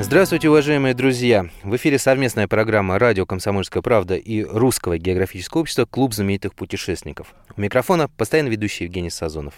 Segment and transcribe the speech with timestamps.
[0.00, 1.48] Здравствуйте, уважаемые друзья!
[1.62, 7.32] В эфире совместная программа «Радио Комсомольская правда» и Русского географического общества «Клуб знаменитых путешественников».
[7.56, 9.54] У микрофона постоянно ведущий Евгений Сазонов.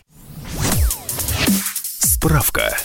[1.98, 2.76] Справка.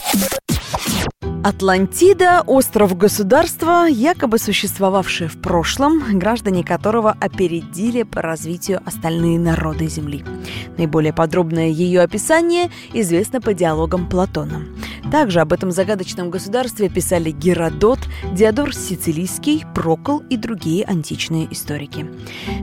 [1.44, 10.24] Атлантида– остров-государства, якобы существовавшее в прошлом, граждане которого опередили по развитию остальные народы Земли.
[10.78, 14.62] Наиболее подробное ее описание известно по диалогам Платона.
[15.10, 17.98] Также об этом загадочном государстве писали Геродот,
[18.32, 22.06] Диодор Сицилийский, Прокол и другие античные историки.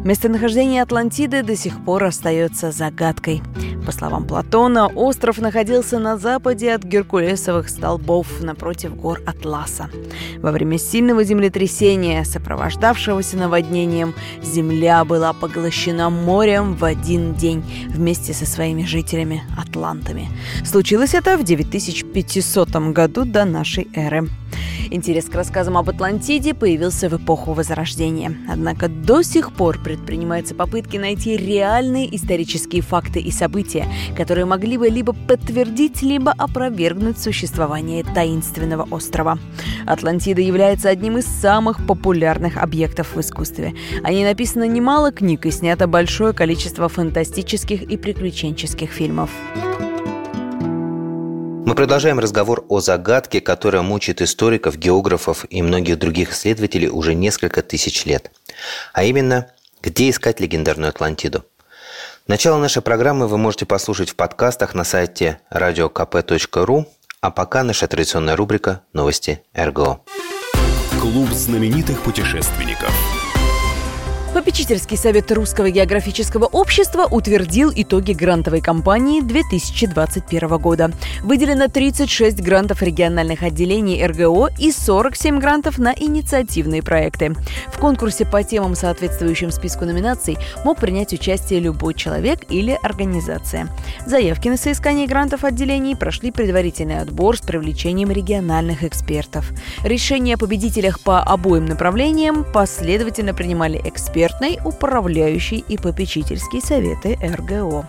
[0.06, 3.44] Местонахождение Атлантиды до сих пор остается загадкой.
[3.86, 9.90] По словам Платона, остров находился на западе от Геркулесовых столбов напротив гор Атласа.
[10.38, 18.46] Во время сильного землетрясения, сопровождавшегося наводнением, земля была поглощена морем в один день вместе со
[18.46, 20.30] своими жителями– атлантами.
[20.66, 24.28] Случилось это в 9500 600 году до нашей эры.
[24.92, 28.36] Интерес к рассказам об Атлантиде появился в эпоху Возрождения.
[28.50, 33.86] Однако до сих пор предпринимаются попытки найти реальные исторические факты и события,
[34.18, 39.38] которые могли бы либо подтвердить, либо опровергнуть существование таинственного острова.
[39.86, 43.76] Атлантида является одним из самых популярных объектов в искусстве.
[44.04, 49.30] О ней написано немало книг и снято большое количество фантастических и приключенческих фильмов.
[51.70, 57.62] Мы продолжаем разговор о загадке, которая мучает историков, географов и многих других исследователей уже несколько
[57.62, 58.32] тысяч лет.
[58.92, 59.52] А именно,
[59.84, 61.46] где искать легендарную Атлантиду?
[62.26, 66.86] Начало нашей программы вы можете послушать в подкастах на сайте radiokp.ru,
[67.22, 70.02] а пока наша традиционная рубрика «Новости РГО».
[71.00, 72.92] Клуб знаменитых путешественников–
[74.34, 80.92] Попечительский совет Русского географического общества утвердил итоги грантовой кампании 2021 года.
[81.24, 87.34] Выделено 36 грантов региональных отделений РГО и 47 грантов на инициативные проекты.
[87.74, 93.68] В конкурсе по темам, соответствующим списку номинаций, мог принять участие любой человек или организация.
[94.06, 99.52] Заявки на соискание грантов отделений прошли предварительный отбор с привлечением региональных экспертов.
[99.84, 107.86] Решения о победителях по обоим направлениям последовательно принимали эксперты экспертной, управляющей и попечительские советы РГО.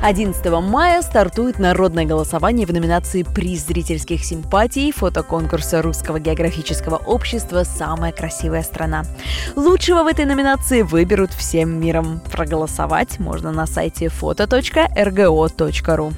[0.00, 8.12] 11 мая стартует народное голосование в номинации «Приз зрительских симпатий» фотоконкурса Русского географического общества «Самая
[8.12, 9.02] красивая страна».
[9.56, 12.20] Лучшего в этой номинации выберут всем миром.
[12.30, 16.12] Проголосовать можно на сайте foto.rgo.ru.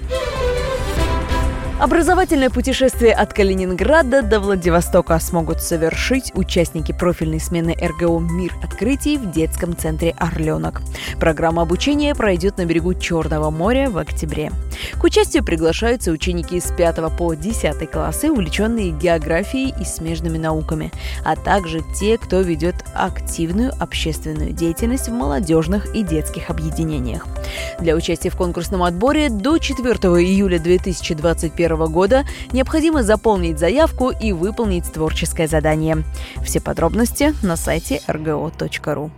[1.81, 9.31] Образовательное путешествие от Калининграда до Владивостока смогут совершить участники профильной смены РГО «Мир открытий» в
[9.31, 10.83] детском центре «Орленок».
[11.19, 14.53] Программа обучения пройдет на берегу Черного моря в октябре.
[15.01, 20.93] К участию приглашаются ученики с 5 по 10 классы, увлеченные географией и смежными науками,
[21.25, 27.27] а также те, кто ведет активную общественную деятельность в молодежных и детских объединениях.
[27.81, 29.89] Для участия в конкурсном отборе до 4
[30.23, 36.05] июля 2021 2021 года необходимо заполнить заявку и выполнить творческое задание.
[36.45, 39.11] Все подробности на сайте rgo.ru.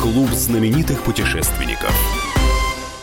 [0.00, 1.92] Клуб знаменитых путешественников.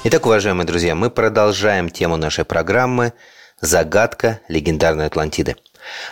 [0.04, 3.14] Итак, уважаемые друзья, мы продолжаем тему нашей программы
[3.60, 5.56] «Загадка легендарной Атлантиды».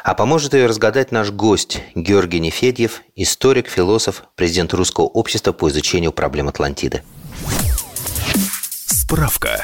[0.03, 6.11] А поможет ее разгадать наш гость Георгий Нефедьев, историк, философ, президент Русского общества по изучению
[6.11, 7.03] проблем Атлантиды.
[8.85, 9.63] Справка.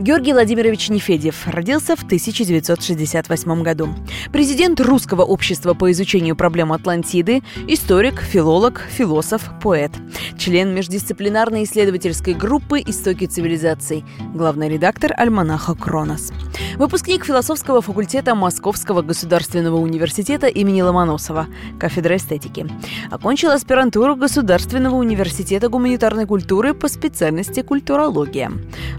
[0.00, 3.90] Георгий Владимирович Нефедев родился в 1968 году.
[4.32, 9.92] Президент Русского общества по изучению проблем Атлантиды, историк, филолог, философ, поэт.
[10.38, 16.32] Член междисциплинарной исследовательской группы «Истоки цивилизаций», главный редактор альманаха «Кронос».
[16.76, 21.46] Выпускник философского факультета Московского государственного университета имени Ломоносова,
[21.78, 22.66] кафедра эстетики.
[23.10, 28.50] Окончил аспирантуру Государственного университета гуманитарной культуры по специальности культурология.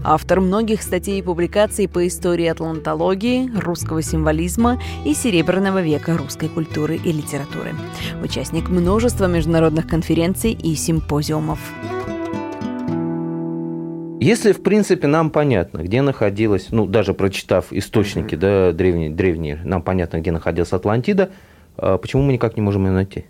[0.04, 6.96] Автор многих статей и публикаций по истории атлантологии, русского символизма и серебряного века русской культуры
[6.96, 7.70] и литературы.
[8.22, 11.58] Участник множества международных конференций и симпозиумов.
[14.20, 19.80] Если, в принципе, нам понятно, где находилась, ну, даже прочитав источники, да, древние, древние, нам
[19.80, 21.30] понятно, где находилась Атлантида,
[21.78, 23.24] а почему мы никак не можем ее найти?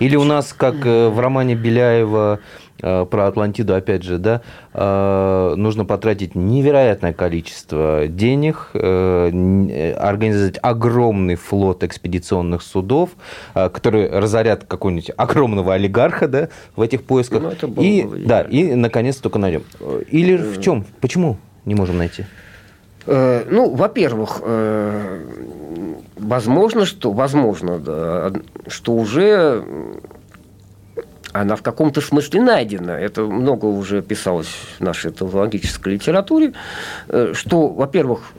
[0.00, 2.40] Или у нас, как э, в романе Беляева
[2.80, 4.40] про Атлантиду, опять же, да,
[4.72, 13.10] э, нужно потратить невероятное количество денег, э, организовать огромный флот экспедиционных судов,
[13.54, 17.42] которые разорят какого-нибудь огромного олигарха, да, в этих поисках.
[17.42, 19.62] Ну, и, да, и наконец только найдем.
[20.10, 20.84] Или в чем?
[21.00, 22.24] Почему не можем найти?
[23.06, 24.42] Ну, во-первых,
[26.18, 28.32] возможно, что, возможно, да,
[28.68, 29.64] что уже
[31.32, 32.92] она в каком-то смысле найдена.
[32.92, 34.48] Это много уже писалось
[34.78, 36.52] в нашей этологической литературе,
[37.08, 38.32] э, что, во-первых,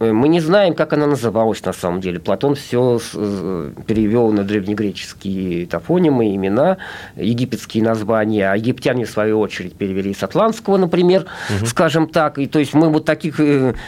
[0.00, 2.20] э, мы не знаем, как она называлась на самом деле.
[2.20, 6.78] Платон все э, перевел на древнегреческие топонимы, имена,
[7.16, 11.26] египетские названия, а египтяне, в свою очередь, перевели с атлантского, например,
[11.58, 11.66] угу.
[11.66, 12.38] скажем так.
[12.38, 13.80] И то есть мы вот таких Made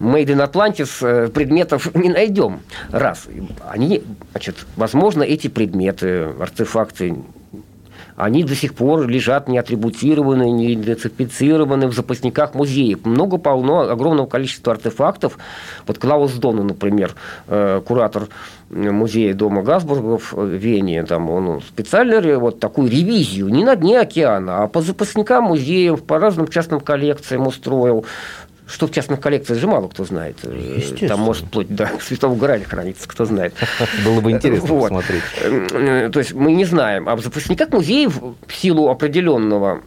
[0.00, 2.60] in Atlantis предметов не найдем.
[2.90, 3.26] Раз.
[3.68, 4.02] Они,
[4.32, 7.16] значит, возможно, эти предметы, артефакты
[8.16, 13.04] они до сих пор лежат не атрибутированные, не идентифицированные в запасниках музеев.
[13.04, 15.38] Много полно, огромного количества артефактов.
[15.86, 17.14] Вот Клаус Дона, например,
[17.48, 18.28] э, куратор
[18.70, 24.62] музея дома Газбургов в Вене, там он специально вот такую ревизию не на дне океана,
[24.62, 28.06] а по запасникам музеев, по разным частным коллекциям устроил
[28.72, 30.38] что в частных коллекциях же мало кто знает.
[31.06, 33.54] Там может вплоть до Святого Граля храниться, кто знает.
[34.04, 34.82] Было бы интересно вот.
[34.88, 35.22] посмотреть.
[35.42, 37.08] Э, то есть мы не знаем.
[37.08, 39.82] А в запасниках музеев в силу определенного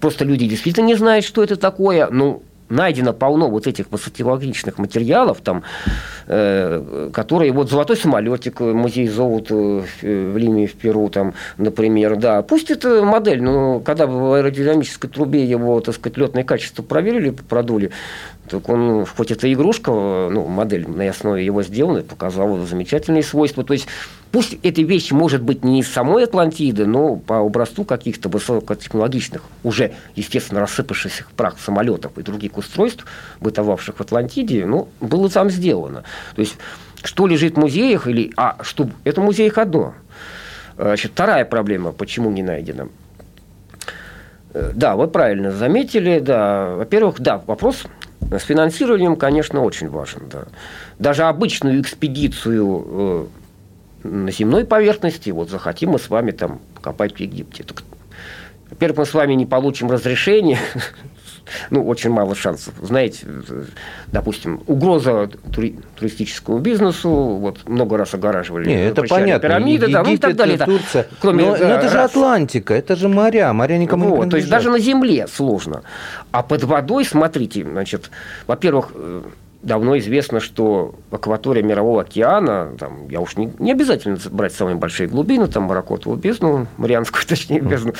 [0.00, 2.08] просто люди действительно не знают, что это такое.
[2.10, 5.62] Ну, найдено полно вот этих высотилогичных материалов, там,
[6.26, 12.42] э, которые, вот золотой самолетик, э, музей золота в Лиме, в Перу, там, например, да,
[12.42, 17.90] пусть это модель, но когда в аэродинамической трубе его, так сказать, летное качество проверили, продули,
[18.48, 23.64] так он, хоть это игрушка, ну, модель на основе его сделана, показала замечательные свойства.
[23.64, 23.86] То есть
[24.32, 29.92] пусть эта вещь может быть не из самой Атлантиды, но по образцу каких-то высокотехнологичных, уже,
[30.16, 33.04] естественно, рассыпавшихся прах самолетов и других устройств,
[33.40, 36.02] бытовавших в Атлантиде, ну, было там сделано.
[36.34, 36.56] То есть
[37.04, 39.94] что лежит в музеях, или, а что, это в музеях одно.
[40.76, 42.88] Значит, вторая проблема, почему не найдено.
[44.54, 46.74] Э, да, вы правильно заметили, да.
[46.76, 47.84] Во-первых, да, вопрос
[48.20, 50.22] с финансированием, конечно, очень важен.
[50.30, 50.44] Да.
[50.98, 53.26] Даже обычную экспедицию э,
[54.04, 57.64] на земной поверхности, вот захотим мы с вами там покопать в Египте.
[57.64, 57.82] Так,
[58.70, 60.58] во-первых, мы с вами не получим разрешение
[61.70, 62.74] ну, очень мало шансов.
[62.80, 63.26] Знаете,
[64.08, 68.68] допустим, угроза тури- туристическому бизнесу, вот много раз огораживали.
[68.68, 69.48] Не, это понятно.
[69.48, 70.58] Пирамиды, Египет, да, ну и так далее.
[70.58, 71.06] Турция.
[71.20, 74.36] Кроме, но, да, но это же Атлантика, это же моря, моря никому вот, не То
[74.36, 75.82] есть даже на земле сложно.
[76.30, 78.10] А под водой, смотрите, значит,
[78.46, 79.22] во-первых, э,
[79.62, 85.08] давно известно, что акватория Мирового океана, там, я уж не, не обязательно брать самые большие
[85.08, 87.94] глубины, там Маракотову бездну, Марианскую, точнее, бездну,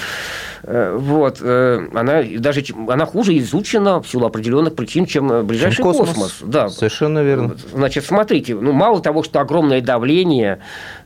[0.65, 5.77] э, вот, э, она даже она хуже изучена в силу определенных причин, чем э, ближайший
[5.77, 6.09] чем космос.
[6.09, 6.37] космос.
[6.43, 6.69] Да.
[6.69, 7.57] Совершенно верно.
[7.73, 10.59] Значит, смотрите, ну, мало того, что огромное давление,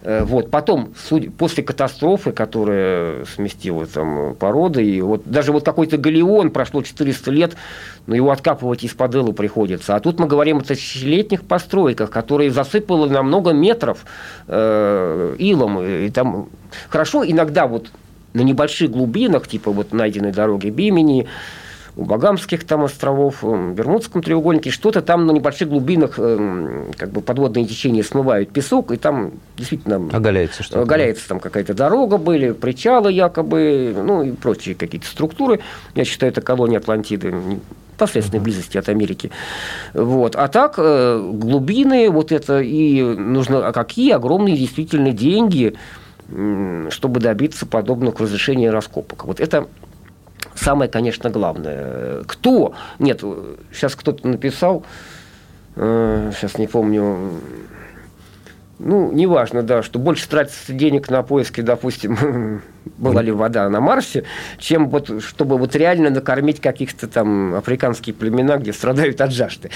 [0.02, 0.92] вот, потом,
[1.38, 7.56] после катастрофы, которая сместила там породы, и вот даже вот какой-то галеон, прошло 400 лет,
[8.06, 9.96] но его откапывать из-под приходится.
[9.96, 14.04] А тут мы говорим о тысячелетних постройках, которые засыпало на много метров
[14.47, 15.82] э, илом.
[15.82, 16.49] И там
[16.88, 17.90] хорошо иногда вот
[18.35, 21.26] на небольших глубинах, типа вот найденной дороги Бимени,
[21.97, 27.23] у Багамских там островов, в Бермудском треугольнике, что-то там на небольших глубинах э, как бы
[27.23, 29.97] подводные течения смывают песок, и там действительно...
[30.12, 30.82] Оголяется что-то.
[30.82, 35.61] Оголяется там какая-то дорога были, причалы якобы, ну и прочие какие-то структуры.
[35.94, 37.35] Я считаю, это колония Атлантиды
[37.96, 39.30] непосредственной близости от Америки.
[39.94, 40.36] Вот.
[40.36, 45.74] А так, э, глубины, вот это и нужно, а какие огромные действительно деньги,
[46.90, 49.24] чтобы добиться подобных разрешений раскопок.
[49.24, 49.68] Вот это
[50.54, 52.24] самое, конечно, главное.
[52.24, 52.74] Кто?
[52.98, 53.22] Нет,
[53.72, 54.84] сейчас кто-то написал,
[55.76, 57.30] сейчас э, не помню,
[58.78, 62.61] ну, неважно, да, что больше тратится денег на поиски, допустим,
[62.99, 64.25] была ли вода на Марсе,
[64.59, 69.71] чем вот, чтобы вот реально накормить каких-то там африканские племена, где страдают от жажды.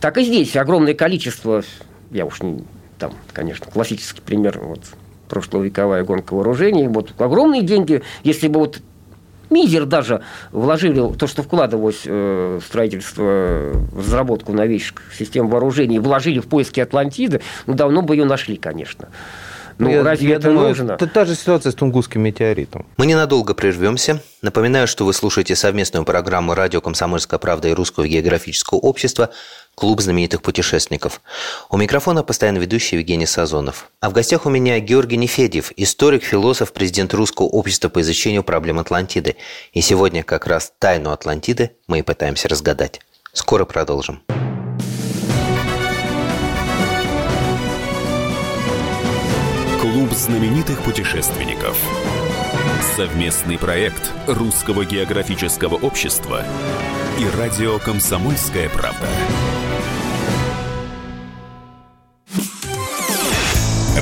[0.00, 1.62] Так и здесь огромное количество,
[2.10, 2.64] я уж не,
[2.98, 4.80] там, конечно, классический пример, вот,
[5.28, 8.80] прошловековая гонка вооружений, вот огромные деньги, если бы вот
[9.50, 16.38] мизер даже вложили то, что вкладывалось э, в строительство, в разработку новейших систем вооружений, вложили
[16.40, 19.08] в поиски Атлантиды, ну, давно бы ее нашли, конечно.
[19.78, 20.92] Ну, я, разве я это думаю, нужно?
[20.92, 22.84] Это та же ситуация с Тунгусским метеоритом.
[22.96, 24.20] Мы ненадолго прервемся.
[24.42, 29.30] Напоминаю, что вы слушаете совместную программу «Радио Комсомольская правда» и Русского географического общества
[29.78, 31.20] «Клуб знаменитых путешественников».
[31.70, 33.92] У микрофона постоянно ведущий Евгений Сазонов.
[34.00, 38.80] А в гостях у меня Георгий Нефедьев, историк, философ, президент Русского общества по изучению проблем
[38.80, 39.36] Атлантиды.
[39.72, 43.00] И сегодня как раз тайну Атлантиды мы и пытаемся разгадать.
[43.32, 44.20] Скоро продолжим.
[49.80, 51.78] Клуб знаменитых путешественников.
[52.96, 56.44] Совместный проект Русского географического общества
[57.16, 59.06] и радио «Комсомольская правда».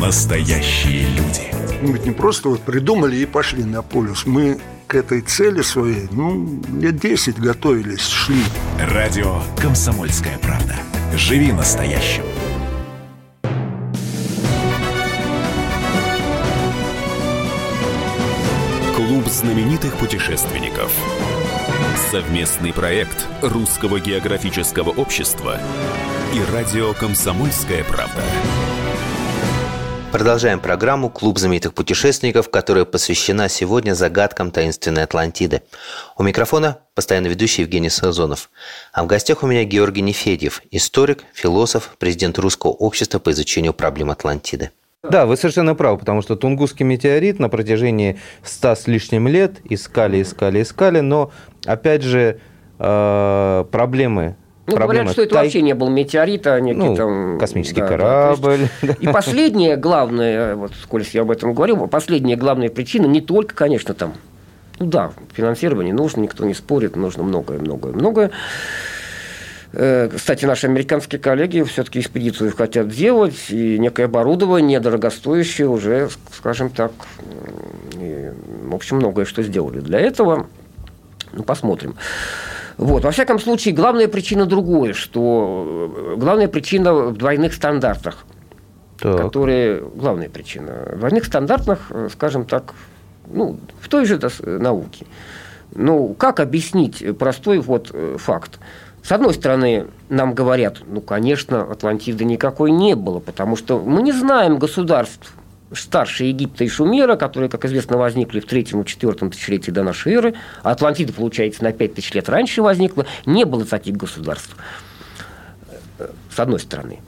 [0.00, 1.52] настоящие люди.
[1.82, 4.26] Мы ведь не просто вот придумали и пошли на полюс.
[4.26, 8.42] Мы к этой цели своей, ну, лет 10 готовились, шли.
[8.78, 10.76] Радио «Комсомольская правда».
[11.16, 12.22] Живи настоящим.
[18.94, 20.92] Клуб знаменитых путешественников.
[22.10, 25.58] Совместный проект Русского географического общества
[26.32, 28.22] и радио «Комсомольская правда».
[30.12, 35.62] Продолжаем программу «Клуб знаменитых путешественников», которая посвящена сегодня загадкам таинственной Атлантиды.
[36.16, 38.50] У микрофона постоянно ведущий Евгений Сазонов.
[38.92, 44.10] А в гостях у меня Георгий Нефедьев, историк, философ, президент Русского общества по изучению проблем
[44.10, 44.70] Атлантиды.
[45.02, 50.22] Да, вы совершенно правы, потому что Тунгусский метеорит на протяжении ста с лишним лет искали,
[50.22, 51.30] искали, искали, но,
[51.64, 52.40] опять же,
[52.78, 54.36] э, проблемы
[54.66, 55.44] ну, говорят, что это тай...
[55.44, 57.38] вообще не был метеорит, а некий ну, там...
[57.38, 58.68] Космический да, корабль.
[58.82, 59.02] Да, есть...
[59.02, 63.94] И последняя главная, вот сколько я об этом говорил, последняя главная причина не только, конечно,
[63.94, 64.14] там,
[64.78, 68.30] ну да, финансирование нужно, никто не спорит, нужно многое, многое, многое.
[69.72, 76.70] Э, кстати, наши американские коллеги все-таки экспедицию хотят делать, и некое оборудование дорогостоящее уже, скажем
[76.70, 76.92] так,
[78.00, 78.32] и,
[78.64, 80.46] в общем, многое что сделали для этого.
[81.32, 81.94] Ну, посмотрим.
[82.76, 83.04] Вот.
[83.04, 88.26] Во всяком случае, главная причина другое, что э, главная причина в двойных стандартах.
[88.98, 89.20] Так.
[89.20, 92.74] Которые, главная причина, в двойных стандартах, э, скажем так,
[93.26, 95.06] ну, в той же науке.
[95.74, 98.58] Ну, как объяснить простой вот факт?
[99.02, 104.12] С одной стороны, нам говорят, ну, конечно, Атлантиды никакой не было, потому что мы не
[104.12, 105.32] знаем государств
[105.72, 110.14] старше Египта и Шумера, которые, как известно, возникли в третьем и четвертом тысячелетии до нашей
[110.14, 110.34] эры.
[110.62, 113.06] А Атлантида, получается, на пять тысяч лет раньше возникла.
[113.24, 114.56] Не было таких государств.
[115.98, 117.00] С одной стороны.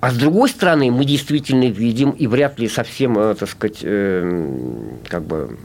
[0.00, 4.96] А с другой стороны, мы действительно видим, и вряд ли совсем, э, так сказать, э,
[5.08, 5.56] как бы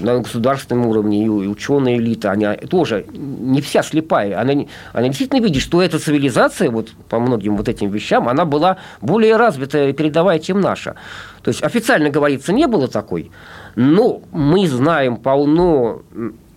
[0.00, 4.40] на государственном уровне, и ученая элита, она тоже не вся слепая.
[4.40, 4.52] Она,
[4.92, 9.36] она действительно видит, что эта цивилизация, вот по многим вот этим вещам, она была более
[9.36, 10.96] развитая и передовая, чем наша.
[11.42, 13.30] То есть официально говорится, не было такой,
[13.74, 16.02] но мы знаем полно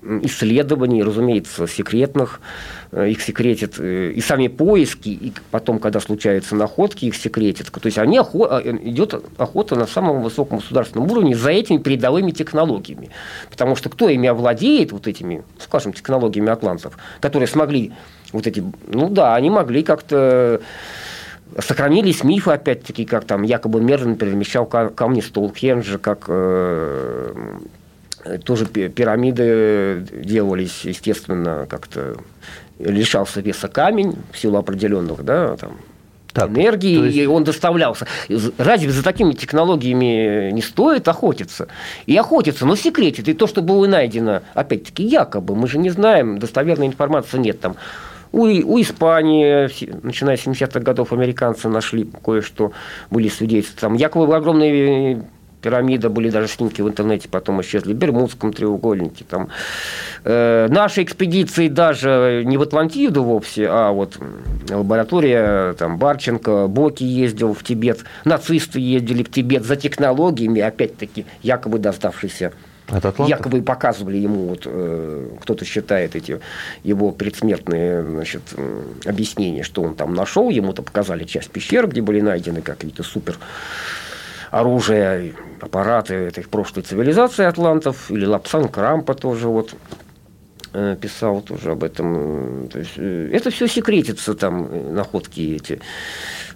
[0.01, 2.39] исследований, разумеется, секретных,
[2.91, 7.71] э, их секретят, э, и сами поиски, и потом, когда случаются находки, их секретят.
[7.71, 8.61] То есть они охо...
[8.63, 13.09] Э, идет охота на самом высоком государственном уровне за этими передовыми технологиями.
[13.49, 17.91] Потому что кто ими овладеет, вот этими, скажем, технологиями атлантов, которые смогли
[18.31, 20.61] вот эти, ну да, они могли как-то
[21.57, 26.29] сохранились мифы, опять-таки, как там якобы Мерлин перемещал камни Столкенджа, как
[28.43, 32.17] тоже пирамиды делались, естественно, как-то
[32.79, 35.77] лишался веса камень в силу определенных, да, там,
[36.33, 37.17] так, энергии, есть...
[37.17, 38.07] и он доставлялся.
[38.57, 41.67] Разве за такими технологиями не стоит охотиться?
[42.05, 43.27] И охотиться, но секретит.
[43.27, 47.75] И то, что было найдено, опять-таки, якобы, мы же не знаем, достоверной информации нет там.
[48.31, 49.69] У, у Испании,
[50.03, 52.73] начиная с 70-х годов, американцы нашли кое-что,
[53.09, 53.89] были свидетельства.
[53.89, 55.23] Там якобы огромные
[55.61, 59.25] пирамида, были даже снимки в интернете, потом исчезли, в Бермудском треугольнике.
[59.27, 59.49] Там.
[60.23, 64.17] Э, наши экспедиции даже не в Атлантиду вовсе, а вот
[64.69, 71.79] лаборатория там, Барченко, Боки ездил в Тибет, нацисты ездили в Тибет за технологиями, опять-таки, якобы
[71.79, 72.53] доставшиеся
[73.27, 76.39] якобы показывали ему, вот, э, кто-то считает эти
[76.83, 78.41] его предсмертные значит,
[79.05, 83.37] объяснения, что он там нашел, ему-то показали часть пещер, где были найдены какие-то супер
[84.51, 89.73] оружие, аппараты этой прошлой цивилизации атлантов, или Лапсан Крампа тоже вот
[90.73, 92.67] э, писал тоже об этом.
[92.69, 95.79] То есть, э, это все секретится там, э, находки эти.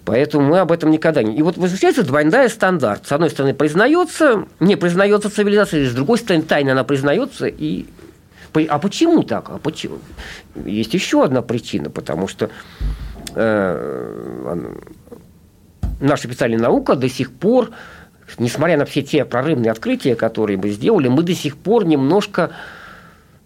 [0.04, 1.36] Поэтому мы об этом никогда не...
[1.36, 3.06] И вот возвращается двойная стандарт.
[3.06, 7.86] С одной стороны, признается, не признается цивилизация, с другой стороны, тайна она признается и
[8.68, 9.50] а почему так?
[9.50, 9.98] А почему?
[10.54, 12.50] Есть еще одна причина, потому что
[16.04, 17.70] наша специальная наука до сих пор,
[18.38, 22.50] несмотря на все те прорывные открытия, которые мы сделали, мы до сих пор немножко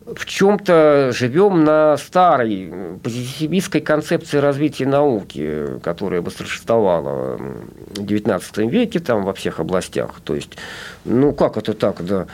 [0.06, 2.72] в чем-то живем на старой
[3.02, 10.20] позитивистской концепции развития науки, которая восторжествовала в XIX веке там во всех областях.
[10.24, 10.56] То есть,
[11.04, 12.26] ну как это так, да,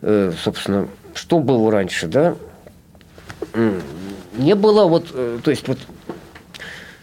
[0.00, 2.36] э, собственно, что было раньше, да?
[4.38, 5.78] Не было вот, э, то есть вот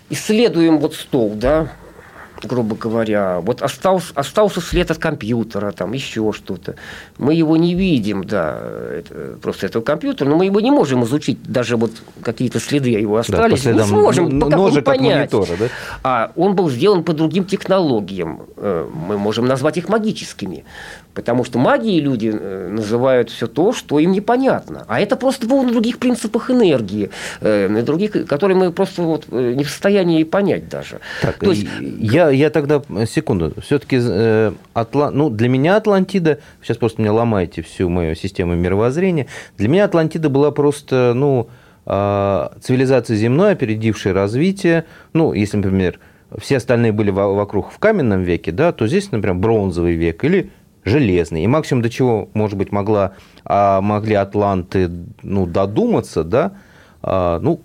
[0.10, 1.72] исследуем вот стол, да,
[2.46, 6.76] грубо говоря, вот остался, остался след от компьютера, там еще что-то.
[7.18, 8.60] Мы его не видим, да,
[8.98, 11.92] это, просто этого компьютера, но мы его не можем изучить, даже вот
[12.24, 15.32] какие-то следы его остались, да, не сможем по ножик понять.
[15.34, 15.66] Монитора, да?
[16.04, 20.66] А он был сделан по другим технологиям, э, мы можем назвать их магическими.
[21.14, 24.86] Потому что магией люди э, называют все то, что им непонятно.
[24.88, 27.10] А это просто было на других принципах энергии,
[27.42, 31.00] э, на других, которые мы просто вот э, не в состоянии понять даже.
[31.22, 31.68] Так, то есть...
[31.80, 35.12] я, я тогда, секунду, все-таки э, Атла...
[35.12, 39.28] ну, для меня Атлантида, сейчас просто мне ломаете всю мою систему мировоззрения,
[39.58, 41.50] для меня Атлантида была просто, ну,
[41.84, 46.00] цивилизация земной, опередившая развитие, ну, если, например,
[46.40, 50.52] все остальные были вокруг в каменном веке, да, то здесь, например, бронзовый век или
[50.84, 51.44] железный.
[51.44, 53.14] И максимум до чего, может быть, могла,
[53.46, 54.90] а, могли атланты
[55.22, 56.54] ну, додуматься, да,
[57.02, 57.62] а, ну,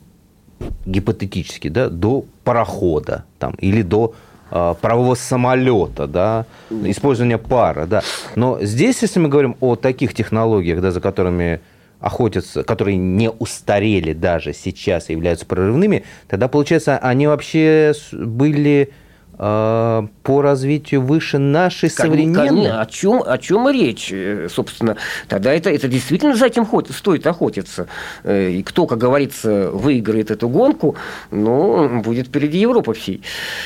[0.84, 4.14] гипотетически, да, до парохода там, или до
[4.50, 8.02] а, парового самолета, да, использования пара, да.
[8.34, 11.60] Но здесь, если мы говорим о таких технологиях, да, за которыми
[12.00, 18.90] охотятся, которые не устарели даже сейчас и являются прорывными, тогда, получается, они вообще были
[19.36, 22.48] по развитию выше нашей современной.
[22.48, 24.96] Конечно, о чем, о чем речь, э, собственно.
[25.28, 27.86] Тогда это, это действительно за этим стоит охотиться.
[28.24, 30.96] Э, и кто, как говорится, выиграет эту гонку,
[31.30, 33.22] ну, будет впереди Европы всей.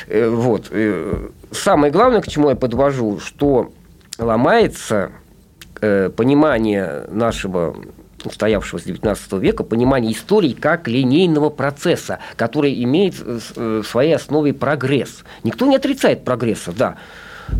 [0.09, 0.72] Э, вот.
[1.52, 3.72] Самое главное, к чему я подвожу, что
[4.18, 5.12] ломается
[5.80, 7.74] понимание нашего
[8.24, 14.14] устоявшего с XIX века, понимание истории как линейного процесса, который имеет э, э, в своей
[14.14, 15.24] основе прогресс.
[15.44, 16.96] Никто не отрицает прогресса, да.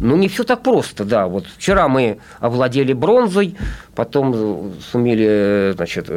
[0.01, 1.27] Но не все так просто, да.
[1.27, 3.57] Вот вчера мы овладели бронзой,
[3.94, 6.11] потом э, сумели, значит,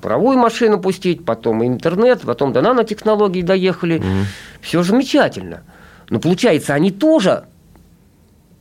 [0.00, 4.00] паровую машину пустить, потом интернет, потом до нанотехнологий доехали.
[4.00, 4.24] Mm-hmm.
[4.60, 5.62] Все замечательно.
[6.10, 7.44] Но получается, они тоже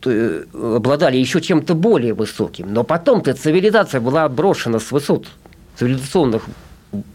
[0.10, 2.74] Э, обладали еще чем-то более высоким.
[2.74, 5.28] Но потом-то цивилизация была отброшена с высот
[5.78, 6.43] цивилизационных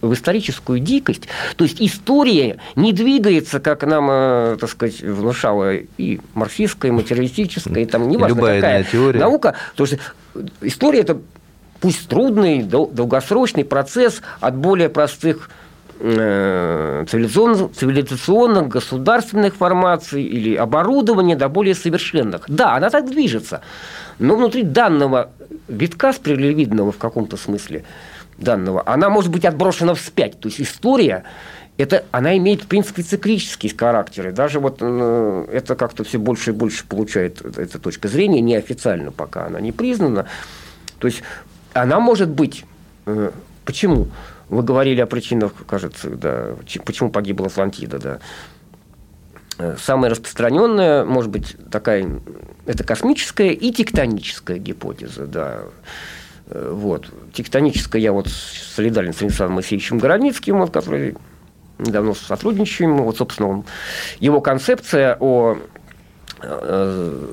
[0.00, 1.28] в историческую дикость.
[1.56, 7.82] То есть история не двигается, как нам, э, так сказать, внушала и марксистская, и материалистическая,
[7.82, 9.20] и там неважно Любая какая теория.
[9.20, 9.54] наука.
[9.74, 9.98] То есть
[10.60, 11.18] история– это
[11.80, 15.50] пусть трудный, долгосрочный процесс от более простых
[16.02, 22.44] цивилизационных, цивилизационных государственных формаций или оборудования до более совершенных.
[22.48, 23.60] Да, она так движется,
[24.18, 25.30] но внутри данного
[25.68, 27.84] витка спиралевидного в каком-то смысле
[28.36, 30.40] данного, она может быть отброшена вспять.
[30.40, 31.22] То есть история
[31.78, 34.28] это, она имеет, в принципе, циклический характер.
[34.28, 39.10] И даже вот э, это как-то все больше и больше получает эта точка зрения, неофициально
[39.10, 40.26] пока она не признана.
[40.98, 41.22] То есть
[41.72, 42.64] она может быть...
[43.06, 43.30] Э,
[43.64, 44.08] почему?
[44.48, 48.18] Вы говорили о причинах, кажется, да, почему погибла Атлантида, да.
[49.58, 52.20] Э, самая распространенная, может быть, такая,
[52.66, 55.62] это космическая и тектоническая гипотеза, да.
[56.46, 57.06] Э, вот.
[57.32, 61.16] Тектоническая, я вот солидарен с Александром Моисеевичем Городницким, вот, который
[61.78, 62.98] давно сотрудничаем.
[62.98, 63.64] Вот, собственно,
[64.20, 65.58] его концепция о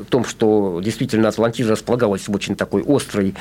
[0.10, 3.36] том, что действительно Атлантида располагалась в очень такой острой,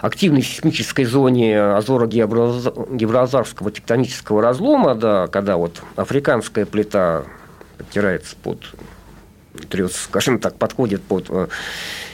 [0.00, 7.24] активной сейсмической зоне Азоро-Гевразарского тектонического разлома, да, когда вот африканская плита
[7.78, 8.58] подтирается под
[9.90, 11.48] скажем так, подходит под э,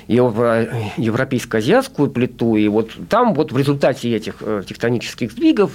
[0.08, 5.70] европейско-азиатскую плиту, и вот там вот в результате этих э, тектонических сдвигов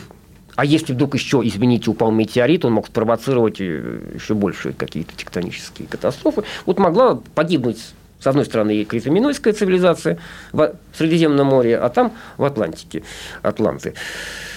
[0.55, 5.87] а если вдруг еще, извините, упал метеорит, он мог спровоцировать э, еще больше какие-то тектонические
[5.87, 6.43] катастрофы.
[6.65, 7.79] Вот могла погибнуть
[8.19, 10.17] с одной стороны, критоминойская цивилизация
[10.53, 13.03] в Средиземном море, а там в Атлантике,
[13.41, 13.95] Атланты.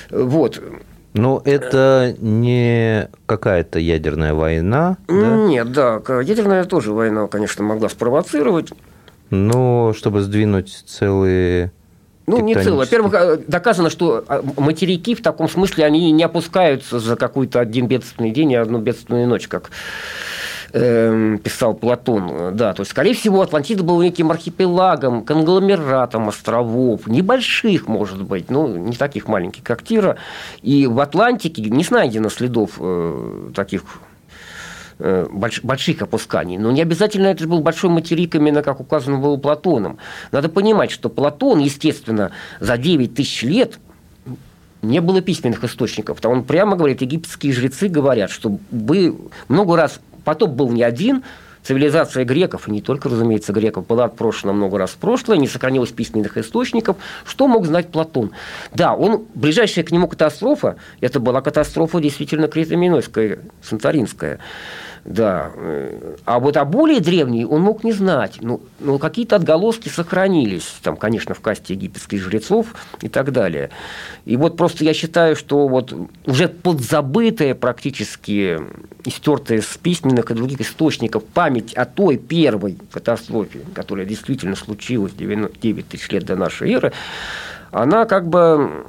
[0.09, 0.63] Вот.
[1.15, 5.37] Но это не какая-то ядерная война, да?
[5.49, 8.71] Нет, да, ядерная тоже война, конечно, могла спровоцировать.
[9.31, 11.73] Но чтобы сдвинуть целые
[12.27, 12.79] ну, не целый.
[12.79, 17.87] Во-первых, э, доказано, что а, материки в таком смысле, они не опускаются за какой-то один
[17.87, 19.71] бедственный день и одну бедственную ночь, как
[20.73, 22.57] эм, писал Платон.
[22.57, 28.67] Да, то есть, скорее всего, Атлантида был неким архипелагом, конгломератом островов, небольших, может быть, ну,
[28.77, 30.17] не таких маленьких, как Тира.
[30.63, 33.85] И в Атлантике не найдено следов э, таких
[34.99, 36.59] больш- больших опусканий.
[36.59, 39.99] Но не обязательно это был большой материк, именно как указано было Платоном.
[40.33, 42.31] Надо понимать, что Платон, естественно,
[42.61, 43.79] за 9 тысяч лет
[44.83, 46.21] не было письменных источников.
[46.21, 49.17] Там он прямо говорит, египетские жрецы говорят, что вы
[49.49, 51.23] много раз, потоп был не один,
[51.67, 55.91] цивилизация греков, и не только, разумеется, греков, была отпрошена много раз в прошлое, не сохранилось
[55.91, 56.97] письменных источников.
[57.25, 58.31] Что мог знать Платон?
[58.73, 64.39] Да, он, ближайшая к нему катастрофа, это была катастрофа действительно критоминойская, санторинская.
[65.07, 65.53] Да.
[65.55, 68.39] э, А вот о более древней он мог не знать.
[68.41, 70.75] Ну, ну, какие-то отголоски сохранились.
[70.83, 73.71] Там, конечно, в касте египетских жрецов и так далее.
[74.25, 75.95] И вот просто я считаю, что вот
[76.27, 78.59] уже подзабытая практически,
[79.05, 85.89] истертая с письменных и других источников память о той первой катастрофе, которая действительно случилась 9
[85.89, 86.93] тысяч лет до нашей эры,
[87.71, 88.85] она как бы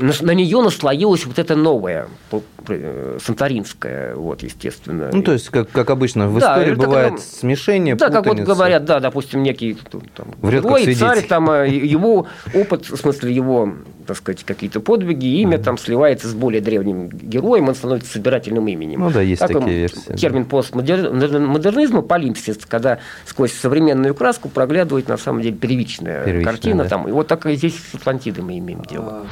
[0.00, 5.10] на, на нее наслоилась вот эта новая по- э, санторинская, вот, естественно.
[5.12, 8.16] Ну, то есть, как, как обычно, в Да, истории это бывает как- смешение, Да, как
[8.26, 8.52] вот путаница.
[8.54, 13.32] говорят, да, допустим, некий там, Врет как герой, царь, там, э, его опыт, в смысле
[13.34, 13.72] его,
[14.06, 19.00] так сказать, какие-то подвиги, имя там сливается с более древним героем, он становится собирательным именем.
[19.00, 20.16] Ну да, есть Так, такие версии, да.
[20.16, 26.82] Термин постмодернизма, полимпсис, когда сквозь современную краску проглядывает на самом деле первичная, Первичная, картина.
[26.84, 26.88] да.
[26.90, 29.26] Там, и вот так и здесь с Атлантидой мы имеем дело.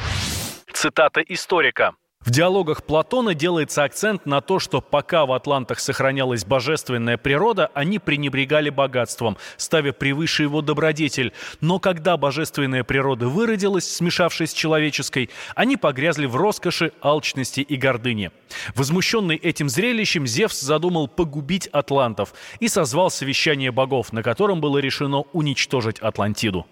[0.72, 1.92] Цитата историка.
[2.24, 7.98] В диалогах Платона делается акцент на то, что пока в Атлантах сохранялась божественная природа, они
[7.98, 11.33] пренебрегали богатством, ставя превыше его добродетель.
[11.61, 18.31] Но когда божественная природа выродилась, смешавшись с человеческой, они погрязли в роскоши, алчности и гордыне.
[18.74, 25.20] Возмущенный этим зрелищем, Зевс задумал погубить атлантов и созвал совещание богов, на котором было решено
[25.33, 26.66] уничтожить Атлантиду.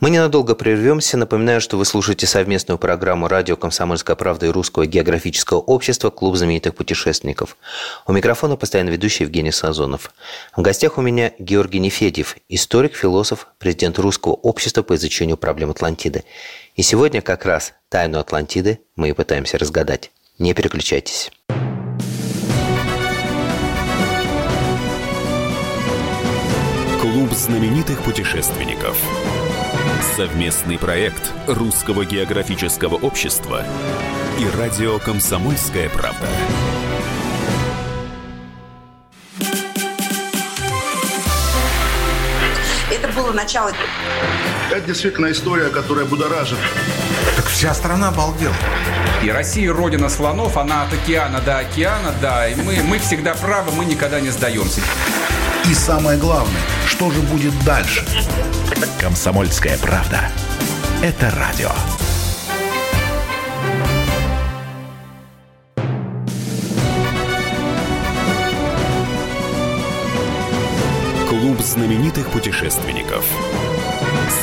[0.00, 1.18] Мы ненадолго прервемся.
[1.18, 6.74] Напоминаю, что вы слушаете совместную программу «Радио Комсомольская правда» и Русского географического общества «Клуб знаменитых
[6.74, 7.58] путешественников».
[8.06, 10.10] У микрофона постоянно ведущий Евгений Сазонов.
[10.56, 16.24] В гостях у меня Георгий Нефедьев, историк, философ, президент Русского общества по изучению проблем Атлантиды.
[16.76, 20.12] И сегодня как раз тайну Атлантиды мы и пытаемся разгадать.
[20.38, 21.30] Не переключайтесь.
[27.02, 28.96] Клуб знаменитых путешественников.
[30.00, 33.64] Совместный проект Русского географического общества
[34.38, 36.26] и радио «Комсомольская правда».
[42.90, 43.72] Это было начало.
[44.70, 46.58] Это действительно история, которая будоражит.
[47.36, 48.54] Так вся страна обалдела.
[49.22, 52.48] И Россия родина слонов, она от океана до океана, да.
[52.48, 54.80] И мы, мы всегда правы, мы никогда не сдаемся.
[55.68, 58.04] И самое главное, что же будет дальше?
[59.00, 60.20] Комсомольская правда.
[61.02, 61.70] Это радио.
[71.28, 73.24] Клуб знаменитых путешественников.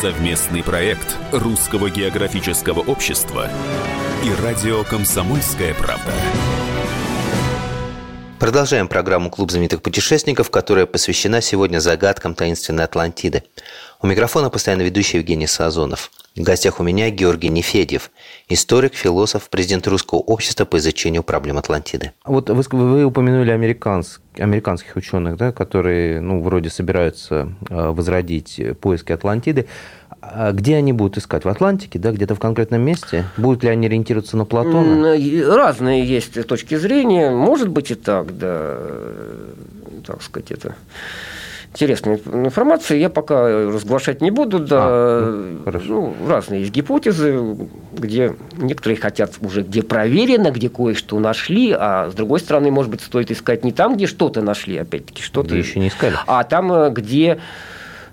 [0.01, 3.49] Совместный проект Русского географического общества
[4.23, 6.13] и радио «Комсомольская правда».
[8.39, 13.43] Продолжаем программу «Клуб знаменитых путешественников», которая посвящена сегодня загадкам таинственной Атлантиды.
[13.99, 16.11] У микрофона постоянно ведущий Евгений Сазонов.
[16.35, 18.11] В гостях у меня Георгий Нефедьев,
[18.47, 22.11] историк, философ, президент Русского общества по изучению проблем Атлантиды.
[22.25, 29.13] Вот вы, вы упомянули американс- американских ученых, да, которые, ну, вроде собираются э, возродить поиски
[29.13, 29.67] Атлантиды.
[30.33, 31.45] А где они будут искать?
[31.45, 33.25] В Атлантике, да, где-то в конкретном месте?
[33.37, 35.15] Будут ли они ориентироваться на Платона?
[35.55, 37.31] Разные есть точки зрения.
[37.31, 38.77] Может быть и так, да.
[40.05, 40.75] Так сказать, это
[41.71, 42.97] интересная информация.
[42.97, 44.59] Я пока разглашать не буду.
[44.59, 44.79] Да.
[44.81, 46.15] А, ну.
[46.19, 47.57] Ну, разные есть гипотезы,
[47.93, 53.01] где некоторые хотят уже, где проверено, где кое-что нашли, а с другой стороны, может быть,
[53.01, 55.49] стоит искать не там, где что-то нашли, опять-таки, что-то...
[55.49, 56.15] Где еще не искали.
[56.25, 57.39] А там, э, где,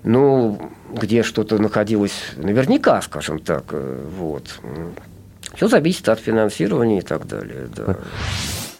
[0.03, 0.59] ну,
[0.95, 4.59] где что-то находилось наверняка, скажем так, э, вот.
[5.55, 7.97] Все зависит от финансирования и так далее, да.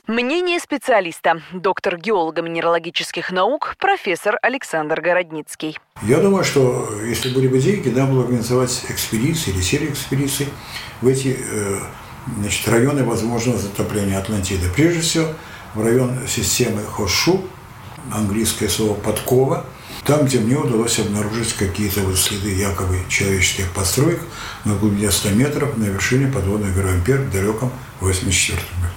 [0.07, 5.79] Мнение специалиста, доктор геолого-минералогических наук, профессор Александр Городницкий.
[6.03, 10.47] Я думаю, что если были бы деньги, надо было организовать экспедиции или серию экспедиций
[11.01, 11.79] в эти э,
[12.37, 14.69] значит, районы возможного затопления Атлантиды.
[14.75, 15.27] Прежде всего,
[15.73, 17.41] в район системы Хошу,
[18.13, 19.65] английское слово «подкова»,
[20.05, 24.21] там, где мне удалось обнаружить какие-то вот следы якобы человеческих построек
[24.63, 28.93] на глубине 100 метров на вершине подводной горы Ампер в далеком 84 году.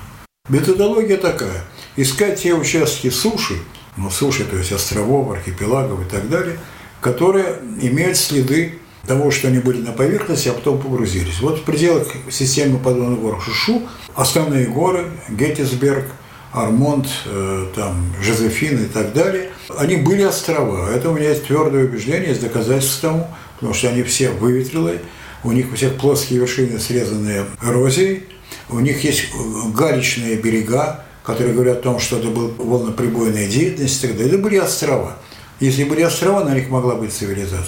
[0.49, 1.65] Методология такая.
[1.97, 3.59] Искать те участки суши,
[3.97, 6.59] ну, суши, то есть островов, архипелагов и так далее,
[7.01, 11.41] которые имеют следы того, что они были на поверхности, а потом погрузились.
[11.41, 13.83] Вот в пределах системы подводных гор Шушу
[14.15, 16.05] основные горы, Геттисберг,
[16.53, 20.91] Армонт, э, там, Жозефин и так далее, они были острова.
[20.91, 25.01] Это у меня есть твердое убеждение, есть доказательства тому, потому что они все выветрилые,
[25.45, 28.25] у них у всех плоские вершины, срезанные эрозией,
[28.71, 29.27] у них есть
[29.75, 34.33] галечные берега, которые говорят о том, что это была волноприбойная деятельность и так далее.
[34.33, 35.19] Это были острова.
[35.61, 37.67] Если были острова, на них могла быть цивилизация.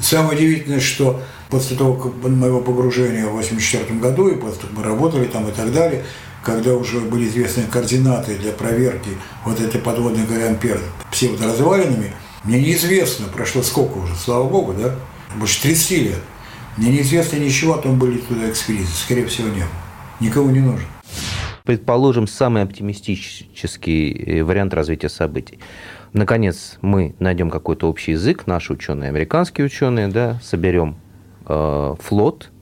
[0.00, 4.78] Самое удивительное, что после того, как моего погружения в 1984 году, и после того, как
[4.78, 6.04] мы работали там и так далее,
[6.46, 9.10] когда уже были известны координаты для проверки
[9.44, 10.80] вот этой подводной горы Ампер
[11.10, 12.12] псевдоразвалинами,
[12.44, 14.94] мне неизвестно, прошло сколько уже, слава богу, да,
[15.36, 16.20] больше 30 лет,
[16.76, 19.68] мне неизвестно ничего о том, были туда экспедиции, скорее всего, не было.
[20.20, 20.86] Никому не нужно.
[21.64, 25.58] Предположим, самый оптимистический э, вариант развития событий.
[26.12, 30.94] Наконец, мы найдем какой-то общий язык, наши ученые, американские ученые, да, соберем
[31.44, 32.52] э, флот,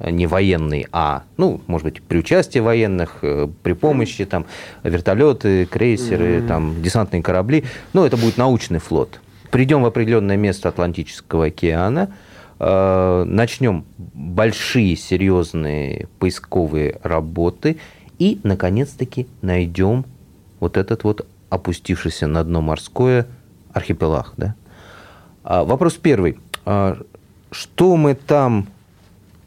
[0.00, 4.46] не военный, а, ну, может быть, при участии военных, э, при помощи там
[4.82, 6.48] вертолеты, крейсеры, mm-hmm.
[6.48, 7.64] там десантные корабли.
[7.92, 9.20] Ну, это будет научный флот.
[9.50, 12.12] Придем в определенное место Атлантического океана,
[12.58, 17.78] э, начнем большие серьезные поисковые работы
[18.18, 20.04] и, наконец-таки, найдем
[20.60, 23.26] вот этот вот опустившийся на дно морское
[23.72, 24.32] архипелаг.
[24.36, 24.54] Да?
[25.44, 26.38] А, вопрос первый.
[26.64, 26.98] А,
[27.50, 28.66] что мы там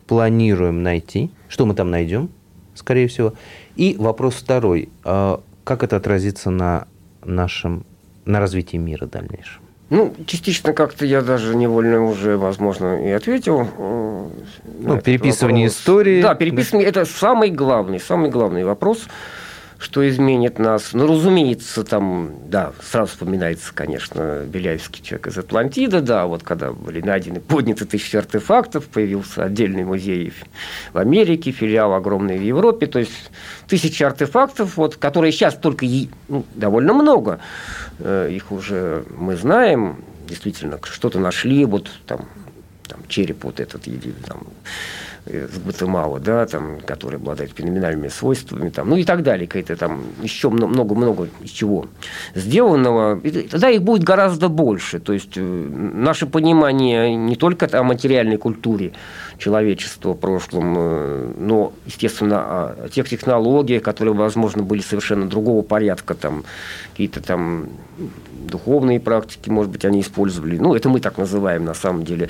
[0.08, 1.30] планируем найти?
[1.50, 2.30] Что мы там найдем,
[2.74, 3.34] скорее всего?
[3.76, 4.90] И вопрос второй.
[5.04, 6.88] А, как это отразится на
[7.24, 7.86] нашем
[8.26, 9.62] на развитии мира дальнейшем?
[9.90, 13.70] Ну, частично как-то я даже невольно уже, возможно, и ответил.
[13.78, 14.28] Э,
[14.80, 15.80] ну, переписывание вопрос.
[15.80, 16.22] истории.
[16.22, 19.08] Да, переписывание да.– это самый главный, самый главный вопрос–
[19.80, 20.94] что изменит нас.
[20.94, 27.02] Ну, разумеется, там, да, сразу вспоминается, конечно, Беляевский человек из Атлантиды, да, вот когда были
[27.02, 30.34] найдены, подняты тысячи артефактов, появился отдельный музей
[30.94, 33.32] в Америке, филиал огромный в Европе, то есть
[33.68, 35.86] тысячи артефактов, вот, которые сейчас только
[36.28, 37.40] ну, довольно много,
[38.00, 42.28] э, их уже мы знаем, действительно, что-то нашли, вот там,
[42.88, 43.84] там череп вот этот,
[44.26, 44.48] там,
[45.28, 50.02] с Гватемалы, да, там, который обладает феноменальными свойствами, там, ну и так далее, какие-то там
[50.22, 51.88] еще много-много из чего
[52.36, 55.00] сделанного, и тогда их будет гораздо больше.
[55.00, 58.94] То есть э, наше понимание не только о материальной культуре
[59.38, 66.14] человечества в прошлом, э, но, естественно, о тех технологиях, которые, возможно, были совершенно другого порядка,
[66.14, 66.44] там,
[66.92, 67.70] какие-то там
[68.48, 70.58] духовные практики, может быть, они использовали.
[70.58, 72.30] Ну, это мы так называем на самом деле.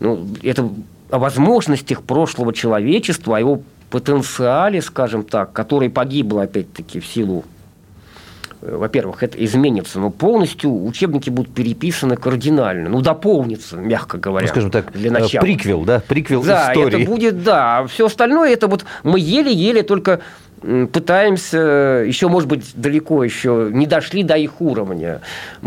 [0.00, 0.68] Ну, это
[1.12, 7.44] о возможностях прошлого человечества, о его потенциале, скажем так, который погибл, опять-таки, в силу
[8.62, 14.46] э, во-первых, это изменится, но полностью учебники будут переписаны кардинально, ну, дополнится, мягко говоря.
[14.46, 15.42] Ну, скажем так, для э, начала.
[15.42, 16.90] приквел, да, приквел да, истории.
[16.90, 20.20] Да, это будет, да, все остальное, это вот мы еле-еле только
[20.62, 21.58] пытаемся,
[22.06, 25.20] еще, может быть, далеко еще не дошли до их уровня.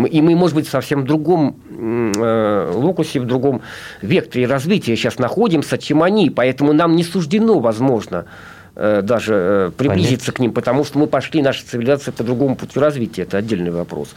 [0.10, 3.62] И мы, может быть, в совсем другом э, локусе, в другом
[4.02, 6.30] векторе развития сейчас находимся, чем они.
[6.30, 8.26] Поэтому нам не суждено, возможно,
[8.76, 10.34] э, даже э, приблизиться Понятно.
[10.34, 13.24] к ним, потому что мы пошли, наша цивилизация по другому пути развития.
[13.24, 14.16] Это отдельный вопрос.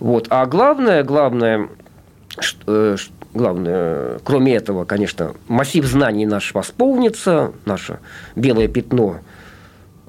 [0.00, 0.26] Вот.
[0.30, 1.68] А главное, главное,
[3.32, 8.00] главное, кроме этого, конечно, массив знаний наш восполнится, наше
[8.34, 9.18] белое пятно–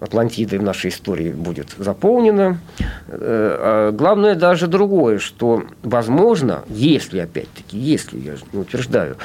[0.01, 2.57] Атлантиды в нашей истории будет заполнена.
[2.79, 9.17] Э, а главное даже другое, что, возможно, если, опять-таки, если, я не утверждаю,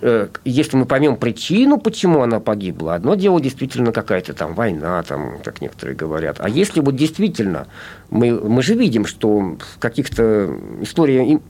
[0.00, 5.38] э, если мы поймем причину, почему она погибла, одно дело действительно какая-то там война, там,
[5.44, 6.38] как некоторые говорят.
[6.40, 7.68] А если вот действительно,
[8.10, 11.40] мы, мы же видим, что в каких-то историях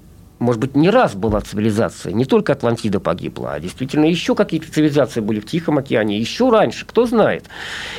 [0.41, 5.21] может быть, не раз была цивилизация, не только Атлантида погибла, а действительно еще какие-то цивилизации
[5.21, 7.45] были в Тихом океане, еще раньше, кто знает.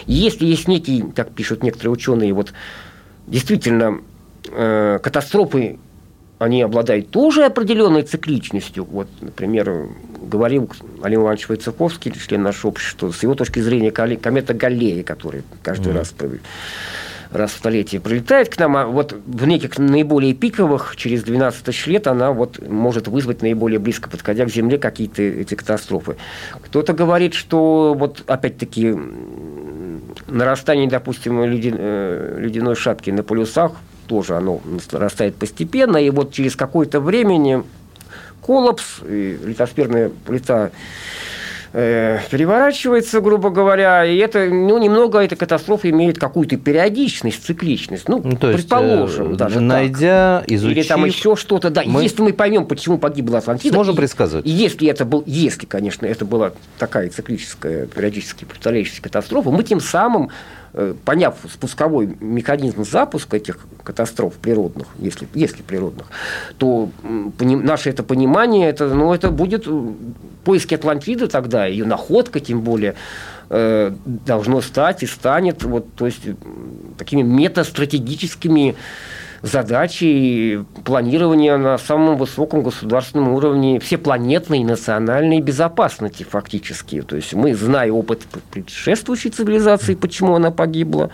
[0.08, 2.52] Если есть некий, как пишут некоторые ученые, вот
[3.28, 4.00] действительно
[4.50, 5.78] э, катастрофы,
[6.40, 8.86] они обладают тоже определенной цикличностью.
[8.86, 9.90] Вот, например,
[10.24, 10.72] говорил
[11.04, 15.98] Алим Иванович Войцеховский, член нашего общества, с его точки зрения комета Галлея, который каждый mm-hmm.
[15.98, 16.16] раз
[17.32, 21.88] раз в столетие прилетает к нам, а вот в неких наиболее пиковых, через 12 тысяч
[21.88, 26.18] лет, она вот может вызвать наиболее близко, подходя к Земле, какие-то эти катастрофы.
[26.62, 28.96] Кто-то говорит, что вот опять-таки
[30.28, 33.74] нарастание, допустим, ледяной шапки на полюсах
[34.08, 37.64] тоже оно растает постепенно, и вот через какое-то времени
[38.42, 40.72] коллапс, литосферная плита
[41.74, 48.08] э, переворачивается, грубо говоря, и это, ну, немного эта катастрофа имеет какую-то периодичность, цикличность.
[48.08, 50.52] Ну, ну то предположим, есть, даже найдя, так.
[50.52, 50.78] изучив...
[50.78, 51.84] Или там еще что-то, да.
[51.86, 52.04] Мы...
[52.04, 53.74] Если мы поймем, почему погибла Атлантида...
[53.74, 54.46] Сможем и, предсказывать.
[54.46, 60.30] Если это был, если, конечно, это была такая циклическая, периодически повторяющаяся катастрофа, мы тем самым
[60.30, 60.61] Э,
[61.04, 66.08] поняв спусковой механизм запуска этих катастроф природных, если, если природных,
[66.58, 69.92] то наше это понимание, это, ну, это будет э,
[70.44, 72.96] поиски Атлантиды тогда, ее находка тем более,
[73.50, 76.22] э, должно стать и станет вот, то есть,
[76.98, 78.76] такими метастратегическими
[79.42, 87.02] задачи планирования на самом высоком государственном уровне всепланетной национальной безопасности фактически.
[87.02, 91.12] То есть мы, зная опыт предшествующей цивилизации, почему она погибла,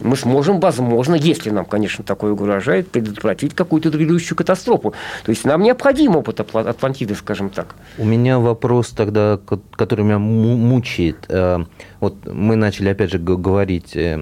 [0.00, 4.94] мы сможем, возможно, если нам, конечно, такое угрожает, предотвратить какую-то грядущую катастрофу.
[5.24, 7.74] То есть нам необходим опыт Атлантиды, скажем так.
[7.98, 9.38] У меня вопрос тогда,
[9.76, 11.26] который меня мучает.
[11.28, 11.64] Э,
[12.00, 14.18] вот мы начали, опять же, говорить э,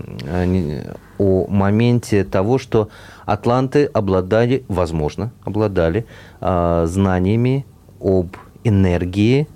[1.19, 2.89] о моменте того, что
[3.25, 6.07] атланты обладали, возможно, обладали
[6.41, 7.67] э, знаниями
[8.01, 9.49] об энергии,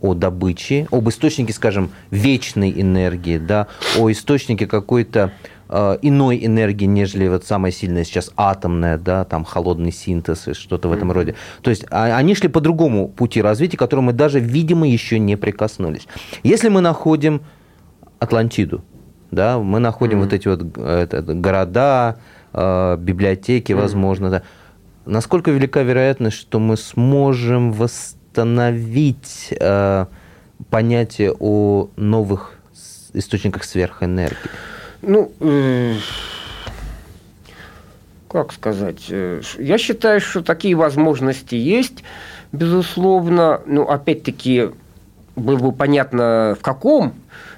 [0.00, 5.32] о добыче, об источнике, скажем, вечной энергии, да, о источнике какой-то
[5.68, 10.88] э, иной энергии, нежели вот самая сильная сейчас атомная, да, там холодный синтез и что-то
[10.88, 11.34] в этом роде.
[11.62, 15.18] То есть а, они шли по другому пути развития, к которому мы даже, видимо, еще
[15.18, 16.06] не прикоснулись.
[16.42, 17.42] Если мы находим
[18.18, 18.82] Атлантиду,
[19.30, 20.24] да, мы находим mm-hmm.
[20.24, 22.18] вот эти вот это, города,
[22.52, 23.80] э, библиотеки, mm-hmm.
[23.80, 24.42] возможно, да.
[25.06, 30.06] Насколько велика вероятность, что мы сможем восстановить установить э,
[30.70, 32.54] понятие о новых
[33.12, 34.36] источниках сверхэнергии?
[35.02, 35.94] Ну, э,
[38.28, 39.06] как сказать?
[39.08, 42.04] Э, я считаю, что такие возможности есть,
[42.52, 43.62] безусловно.
[43.66, 44.70] Ну, опять-таки,
[45.34, 47.14] было бы понятно, в каком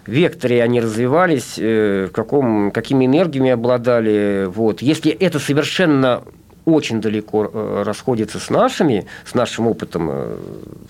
[0.07, 4.47] векторе они развивались, э, в каком, какими энергиями обладали.
[4.47, 4.81] Вот.
[4.81, 6.23] Если это совершенно
[6.64, 10.37] очень далеко э, расходится с нашими, с нашим опытом э,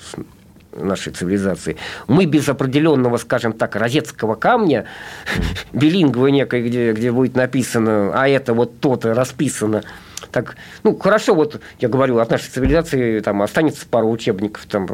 [0.00, 0.16] с
[0.80, 1.76] нашей цивилизации.
[2.08, 4.86] Мы без определенного, скажем так, розетского камня,
[5.72, 9.82] билинговой некой, где, где будет написано, а это вот то-то расписано,
[10.30, 14.88] так, ну, хорошо, вот я говорю, от нашей цивилизации там останется пару учебников, там,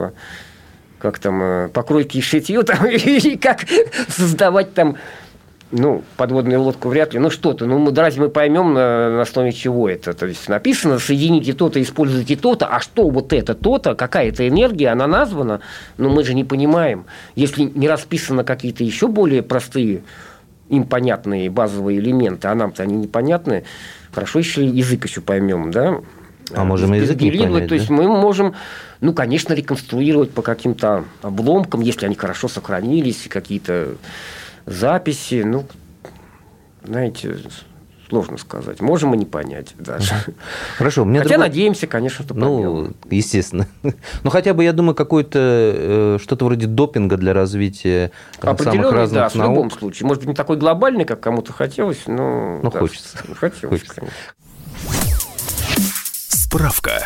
[0.99, 3.61] как там, э, покройки и шитье, там, и как
[4.09, 4.97] создавать там
[5.71, 9.53] ну, подводную лодку вряд ли, ну что-то, ну мы, разве мы поймем на, на основе
[9.53, 10.15] чего это?
[10.15, 15.07] То есть написано, соедините то-то, используйте то-то, а что вот это, то-то, какая-то энергия, она
[15.07, 15.61] названа,
[15.99, 17.05] но мы же не понимаем.
[17.35, 20.03] Если не расписано какие-то еще более простые,
[20.69, 23.65] им понятные базовые элементы, а нам-то они непонятны,
[24.13, 26.01] хорошо, если язык еще поймем, да?
[26.55, 28.55] А можем язык не понять, То есть мы можем,
[29.03, 33.97] ну, конечно, реконструировать по каким-то обломкам, если они хорошо сохранились, какие-то
[34.69, 35.65] записи, ну,
[36.85, 37.37] знаете,
[38.09, 38.81] сложно сказать.
[38.81, 40.15] Можем и не понять даже.
[40.77, 41.05] Хорошо.
[41.05, 41.39] Хотя другой...
[41.39, 42.97] надеемся, конечно, что Ну, поймем.
[43.11, 43.67] естественно.
[44.23, 49.33] Ну, хотя бы, я думаю, какое-то э, что-то вроде допинга для развития там, самых разных
[49.33, 49.51] да, наук.
[49.51, 50.07] в любом случае.
[50.07, 52.61] Может быть, не такой глобальный, как кому-то хотелось, но...
[52.63, 53.19] Ну, да, хочется.
[53.37, 53.95] Хотелось, хочется.
[53.95, 54.19] конечно.
[56.29, 57.03] Справка.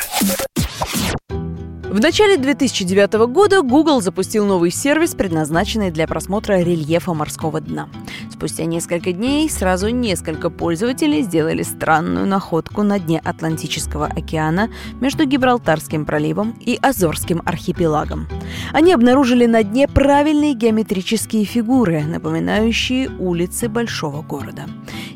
[1.93, 7.91] В начале 2009 года Google запустил новый сервис, предназначенный для просмотра рельефа морского дна.
[8.33, 14.71] Спустя несколько дней сразу несколько пользователей сделали странную находку на дне Атлантического океана
[15.03, 18.27] между Гибралтарским проливом и Азорским архипелагом.
[18.73, 24.65] Они обнаружили на дне правильные геометрические фигуры, напоминающие улицы большого города.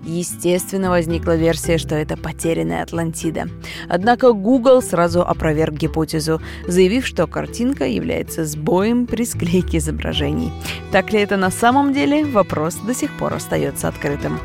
[0.06, 3.48] Естественно, возникла версия, что это потерянная Атлантида.
[3.88, 10.52] Однако Google сразу опроверг гипотезу заявив, что картинка является сбоем при склейке изображений.
[10.92, 14.38] Так ли это на самом деле, вопрос до сих пор остается открытым.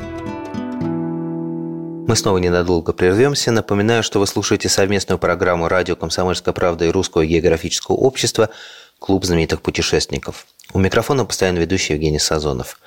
[2.06, 3.52] Мы снова ненадолго прервемся.
[3.52, 8.50] Напоминаю, что вы слушаете совместную программу «Радио Комсомольская правда» и Русского географического общества
[8.98, 10.46] «Клуб знаменитых путешественников».
[10.74, 12.78] У микрофона постоянно ведущий Евгений Сазонов.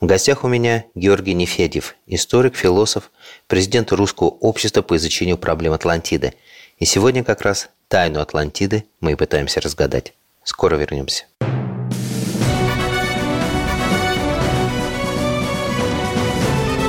[0.00, 3.10] В гостях у меня Георгий Нефедьев, историк, философ,
[3.46, 6.34] президент Русского общества по изучению проблем Атлантиды.
[6.78, 10.14] И сегодня как раз Тайну Атлантиды мы и пытаемся разгадать.
[10.44, 11.26] Скоро вернемся.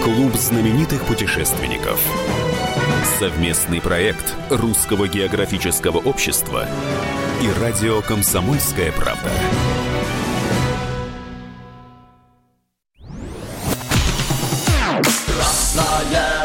[0.02, 2.00] Клуб знаменитых путешественников.
[3.20, 6.66] Совместный проект Русского географического общества
[7.42, 9.30] и радио «Комсомольская правда».
[15.28, 16.44] Красное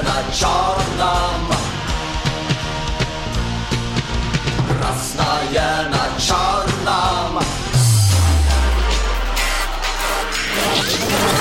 [5.53, 7.44] Białe na czarnym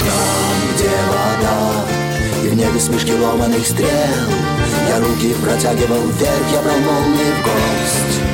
[0.05, 1.58] Там, где вода
[2.43, 3.89] И в небе смешки ломаных стрел
[4.89, 8.27] Я руки протягивал вверх, я брал молнии в гость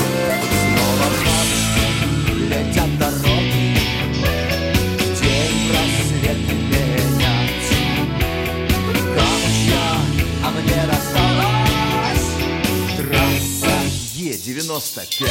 [14.54, 15.26] Е-95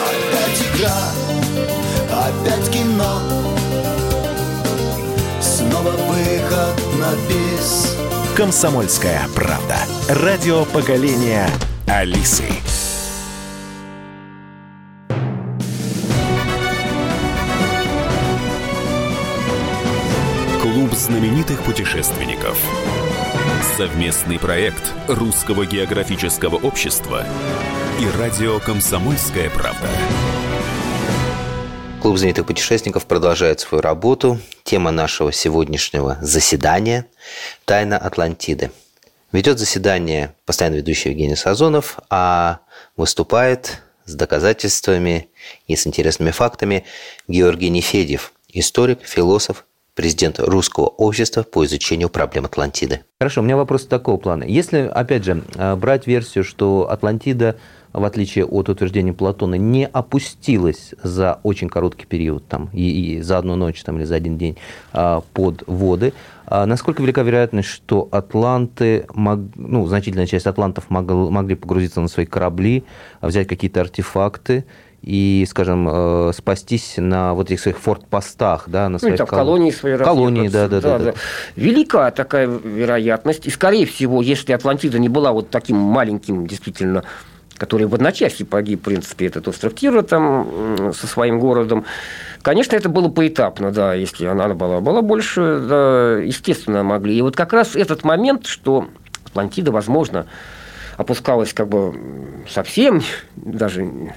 [0.00, 1.10] Опять игра,
[2.12, 3.20] опять кино
[5.40, 7.96] Снова выход на бис
[8.36, 9.76] «Комсомольская правда».
[10.08, 11.48] Радио поколения
[11.88, 12.44] Алисы.
[20.62, 22.58] Клуб знаменитых путешественников.
[23.76, 27.26] Совместный проект Русского географического общества
[28.00, 29.88] и радио «Комсомольская правда».
[32.02, 34.40] Клуб знаменитых путешественников продолжает свою работу.
[34.64, 37.06] Тема нашего сегодняшнего заседания–
[37.64, 38.72] «Тайна Атлантиды».
[39.30, 42.60] Ведет заседание постоянно ведущий Евгений Сазонов, а
[42.96, 45.28] выступает с доказательствами
[45.66, 46.84] и с интересными фактами
[47.28, 49.64] Георгий Нефедев, историк, философ,
[49.94, 53.04] президент Русского общества по изучению проблем Атлантиды.
[53.20, 54.42] Хорошо, у меня вопрос такого плана.
[54.42, 55.44] Если, опять же,
[55.76, 57.56] брать версию, что Атлантида
[57.94, 63.38] в отличие от утверждения Платона, не опустилась за очень короткий период, там, и, и за
[63.38, 64.56] одну ночь там, или за один день
[64.92, 66.12] а, под воды.
[66.46, 72.08] А насколько велика вероятность, что атланты, мог, ну, значительная часть атлантов мог, могли погрузиться на
[72.08, 72.84] свои корабли,
[73.22, 74.64] взять какие-то артефакты
[75.00, 79.26] и, скажем, э, спастись на вот этих своих фортпостах, да, на ну, своих и там,
[79.26, 79.38] кол...
[79.38, 81.14] колонии свои Колонии, да да, да, да, да.
[81.54, 83.46] Велика такая вероятность.
[83.46, 87.04] И, скорее всего, если Атлантида не была вот таким маленьким, действительно,
[87.56, 91.84] который в одночасье погиб, в принципе, этот остров Тира там со своим городом.
[92.42, 97.16] Конечно, это было поэтапно, да, если она была, была больше, да, естественно, могли.
[97.16, 98.88] И вот как раз этот момент, что
[99.24, 100.26] Атлантида, возможно,
[100.96, 101.94] опускалась как бы
[102.48, 103.02] совсем,
[103.36, 104.12] даже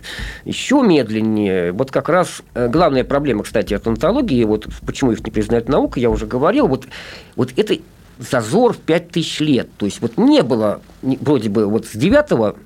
[0.46, 1.72] еще медленнее.
[1.72, 6.10] Вот как раз э, главная проблема, кстати, атлантологии, вот почему их не признает наука, я
[6.10, 6.88] уже говорил, вот,
[7.36, 7.78] вот это
[8.20, 9.70] зазор в 5000 лет.
[9.78, 12.58] То есть вот не было вроде бы вот с 9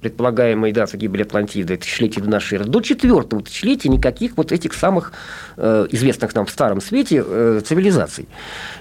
[0.00, 5.12] предполагаемой даты гибели Атлантиды, тысячелетия до нашей эры, до четвертого тысячелетия никаких вот этих самых
[5.56, 8.28] э, известных нам в Старом Свете э, цивилизаций.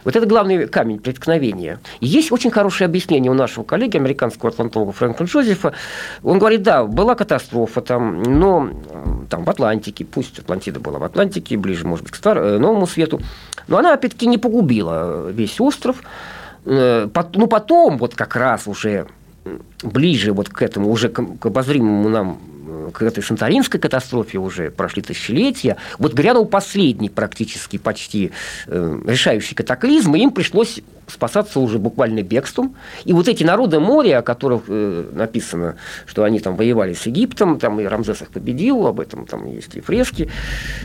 [0.04, 1.80] Вот это главный камень преткновения.
[2.00, 5.74] И есть очень хорошее объяснение у нашего коллеги, американского атлантолога Фрэнка Джозефа.
[6.24, 8.70] Он говорит, да, была катастрофа там, но
[9.30, 12.38] там в Атлантике, пусть Атлантида была в Атлантике, ближе, может быть, к Стар...
[12.38, 13.22] Э, Новому Свету,
[13.68, 16.04] но она, опять-таки, не погубила весь остров.
[16.66, 19.08] Э, ну, потом, вот как раз уже
[19.84, 22.40] ближе вот к этому, уже к обозримому нам
[22.92, 28.32] к этой санторинской катастрофе уже прошли тысячелетия, вот грянул последний практически почти
[28.68, 32.76] э, решающий катаклизм, и им пришлось спасаться уже буквально бегством.
[33.06, 37.60] И вот эти народы моря, о которых э, написано, что они там воевали с Египтом,
[37.60, 40.30] там и Рамзес их победил, об этом там есть и фрески.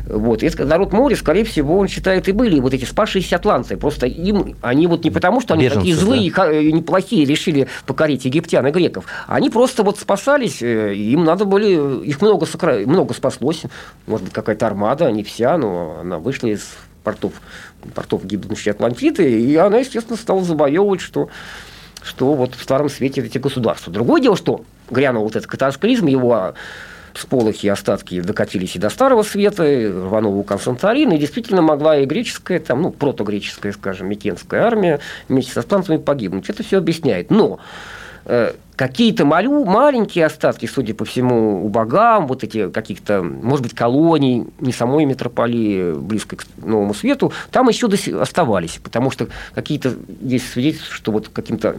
[0.07, 0.42] Вот.
[0.42, 3.76] И этот народ моря, скорее всего, он считает, и были вот эти спасшиеся атланты.
[3.76, 6.53] Просто им, они вот не потому, что они Беженцы, такие злые да?
[6.53, 9.07] и неплохие, решили покорить египтян и греков.
[9.26, 12.78] Они просто вот спасались, э, им надо были, их много, сокра...
[12.86, 13.62] много спаслось.
[14.07, 16.68] Может быть, какая-то армада, не вся, но она вышла из
[17.03, 17.32] портов,
[17.95, 21.28] портов гибнущей Атлантиды, и она, естественно, стала завоевывать, что,
[22.03, 23.93] что вот в Старом Свете эти государства.
[23.93, 26.55] Другое дело, что грянул вот этот катаклизм, его
[27.14, 31.99] сполохи и остатки докатились и до Старого Света, и рванула у Константарина, и действительно могла
[31.99, 36.49] и греческая, там, ну, протогреческая, скажем, Микенская армия вместе со станциями погибнуть.
[36.49, 37.30] Это все объясняет.
[37.30, 37.61] Но
[38.77, 44.47] какие-то малю, маленькие остатки, судя по всему, у богам, вот эти каких-то, может быть, колоний,
[44.61, 47.89] не самой метрополии, близко к Новому Свету, там еще
[48.20, 51.77] оставались, потому что какие-то есть свидетельства, что вот каким-то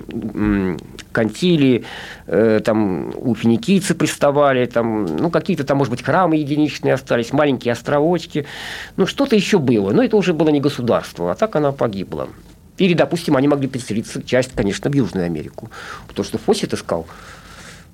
[1.12, 1.84] кантили,
[2.28, 7.74] э, там у финикийцы приставали, там, ну, какие-то там, может быть, храмы единичные остались, маленькие
[7.74, 8.46] островочки,
[8.96, 12.30] ну, что-то еще было, но это уже было не государство, а так она погибла.
[12.78, 15.70] Или, допустим, они могли переселиться часть, конечно, в Южную Америку.
[16.08, 17.08] Потому что Фосит искал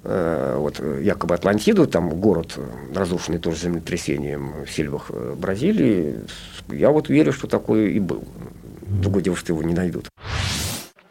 [0.03, 2.57] э, вот, якобы Атлантиду, там город,
[2.93, 6.21] разрушенный тоже землетрясением в сельвах э, Бразилии.
[6.69, 8.23] Я вот верю, что такое и был.
[8.81, 10.09] Другое дело, что его не найдут.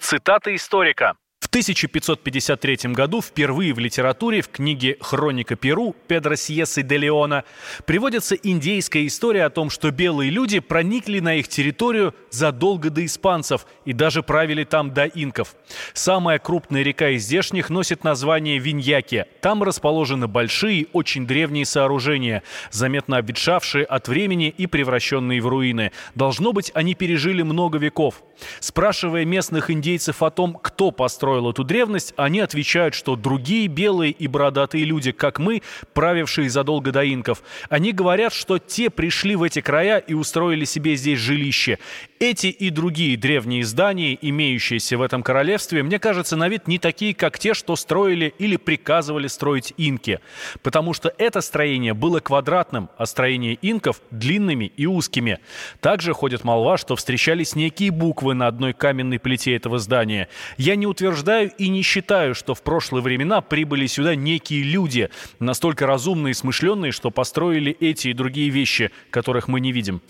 [0.01, 1.15] Цитата историка.
[1.49, 7.43] В 1553 году впервые в литературе в книге «Хроника Перу» Педро Сьесы де Леона
[7.87, 13.67] приводится индейская история о том, что белые люди проникли на их территорию задолго до испанцев
[13.87, 15.57] и даже правили там до инков.
[15.95, 19.25] Самая крупная река из здешних носит название Виньяки.
[19.41, 25.93] Там расположены большие, очень древние сооружения, заметно обветшавшие от времени и превращенные в руины.
[26.15, 28.23] Должно быть, они пережили много веков.
[28.61, 34.27] Спрашивая местных индейцев о том, кто построил эту древность, они отвечают, что другие белые и
[34.27, 35.63] бородатые люди, как мы,
[35.95, 40.97] правившие задолго до инков, они говорят, что те пришли в эти края и устроили себе
[40.97, 41.79] здесь жилище.
[42.21, 47.15] Эти и другие древние здания, имеющиеся в этом королевстве, мне кажется, на вид не такие,
[47.15, 50.21] как те, что строили или приказывали строить инки.
[50.63, 55.39] Потому что это строение было квадратным, а строение инков– длинными и узкими.
[55.81, 60.29] Также ходит молва, что встречались некие буквы на одной каменной плите этого здания.
[60.57, 65.11] Я не утверждаю и не считаю, что в прошлые времена прибыли сюда некие люди,
[65.41, 70.03] настолько разумные и смышленные, что построили эти и другие вещи, которых мы не видим.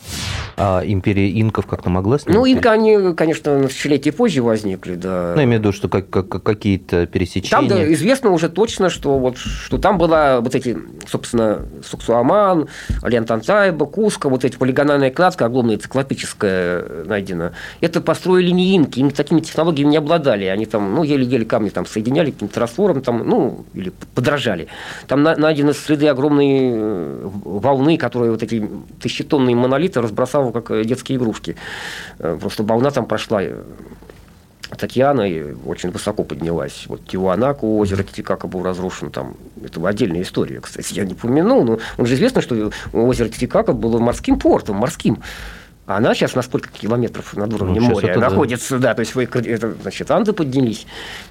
[0.57, 2.37] А империя инков как-то могла с ним?
[2.37, 5.33] Ну, инка, они, конечно, на тысячелетие позже возникли, да.
[5.35, 7.51] Ну, я имею в виду, что как, как, какие-то пересечения.
[7.51, 12.69] Там да, известно уже точно, что, вот, что там была вот эти, собственно, Суксуаман,
[13.03, 17.53] Алиантантайба, Куска, вот эти полигональная кладка, огромная циклопическая найдена.
[17.81, 20.47] Это построили не инки, им такими технологиями не обладали.
[20.47, 24.69] Они там, ну, еле-еле камни там соединяли каким-то раствором, там, ну, или подражали.
[25.07, 28.67] Там найдены следы огромной э, волны, которые вот эти
[29.03, 31.57] тысячетонные монолиты разбросал как э, детские игрушки.
[32.19, 33.43] Э, просто волна там прошла
[34.71, 36.87] от океана и очень высоко поднялась.
[36.89, 41.79] Вот Тиуанаку, озеро Титикака был разрушен, там, это отдельная история, кстати, я не помянул, но
[41.99, 45.23] он же известно, что озеро Титикака было морским портом, морским.
[45.89, 48.89] А она сейчас на сколько километров над уровнем ну, моря находится, да.
[48.89, 50.87] да, то есть вы, это, значит, Анды поднялись,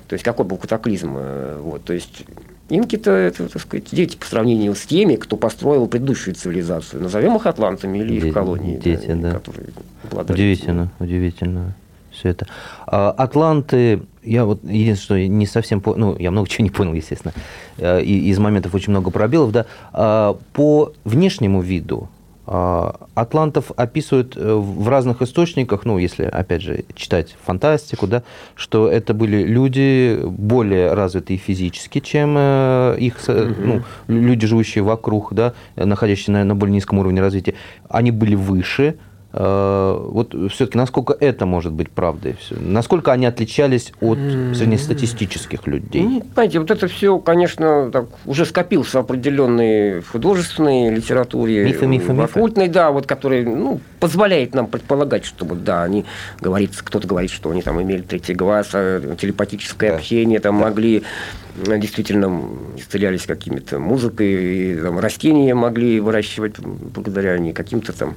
[0.07, 1.15] то есть какой был катаклизм,
[1.59, 2.25] вот, то есть
[2.69, 7.01] Инки-то, это, так сказать, дети по сравнению с теми, кто построил предыдущую цивилизацию.
[7.01, 8.77] Назовем их атлантами или их колонии.
[8.77, 9.15] Дети, да.
[9.15, 9.31] да.
[9.33, 9.69] Которые
[10.11, 11.75] удивительно, удивительно
[12.11, 12.47] все это.
[12.87, 16.93] А, Атланты, я вот единственное, что не совсем понял, ну, я много чего не понял,
[16.93, 17.33] естественно,
[17.77, 22.09] э, и из моментов очень много пробелов, да, а, по внешнему виду
[22.47, 28.23] атлантов описывают э, в разных источниках, ну, если, опять же, читать фантастику, да,
[28.55, 35.53] что это были люди более развитые физически, чем э, их, ну, люди, живущие вокруг, да,
[35.75, 37.55] находящиеся на, на более низком уровне развития.
[37.89, 42.37] Они были выше, Э, вот все-таки насколько это может быть правдой?
[42.49, 44.17] Насколько они отличались от
[44.55, 46.01] среднестатистических людей?
[46.03, 52.13] Ну, знаете, вот это все, конечно, так, уже скопился в определенной художественной литературе, мифы, мифы,
[52.13, 56.05] в оккультной, да, вот, который ну, позволяет нам предполагать, что вот, да, они
[56.39, 59.97] говорится, кто-то говорит, что они там имели третий глаз, а телепатическое да.
[59.97, 60.65] общение, там да.
[60.65, 61.03] могли
[61.65, 68.15] действительно исцелялись какими-то музыкой, и, там, растения могли выращивать благодаря не каким-то там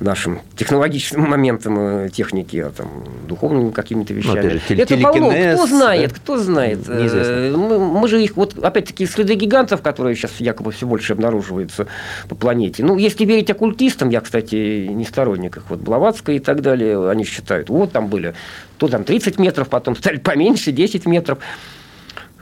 [0.00, 4.60] нашим технологическим моментам э, техники, а там духовными какими-то ну, вещами.
[4.68, 5.30] Ну, Это полно.
[5.54, 6.78] Кто знает, кто знает.
[6.88, 11.86] Э, мы, мы же их, вот опять-таки, следы гигантов, которые сейчас якобы все больше обнаруживаются
[12.28, 12.84] по планете.
[12.84, 17.24] Ну, если верить оккультистам, я, кстати, не сторонник их, вот Блаватская и так далее, они
[17.24, 18.34] считают, вот там были,
[18.78, 21.38] то там 30 метров, потом стали поменьше, 10 метров.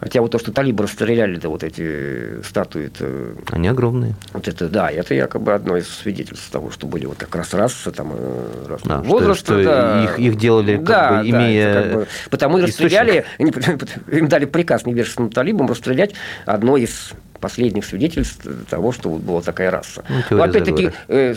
[0.00, 2.86] Хотя вот то, что талибы расстреляли, да, вот эти статуи.
[2.86, 4.14] Это, Они огромные.
[4.32, 7.90] Вот это, да, это якобы одно из свидетельств того, что были вот как раз расы,
[7.90, 9.52] там, э, раз, а, возраста.
[9.52, 10.04] Что, что да.
[10.04, 14.46] их, их делали, как да, бы, имея да, как бы, Потому и расстреляли, им дали
[14.46, 16.14] приказ невежественным талибам расстрелять
[16.46, 20.04] одно из последних свидетельств того, что вот была такая раса.
[20.08, 21.34] Ну, Но опять-таки, э,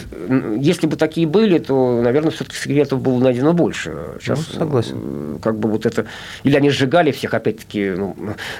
[0.60, 3.96] если бы такие были, то, наверное, все-таки секретов было найдено больше.
[4.20, 5.40] Сейчас, ну, согласен.
[5.42, 6.06] Как бы вот это...
[6.44, 8.16] Или они сжигали всех, опять-таки, ну,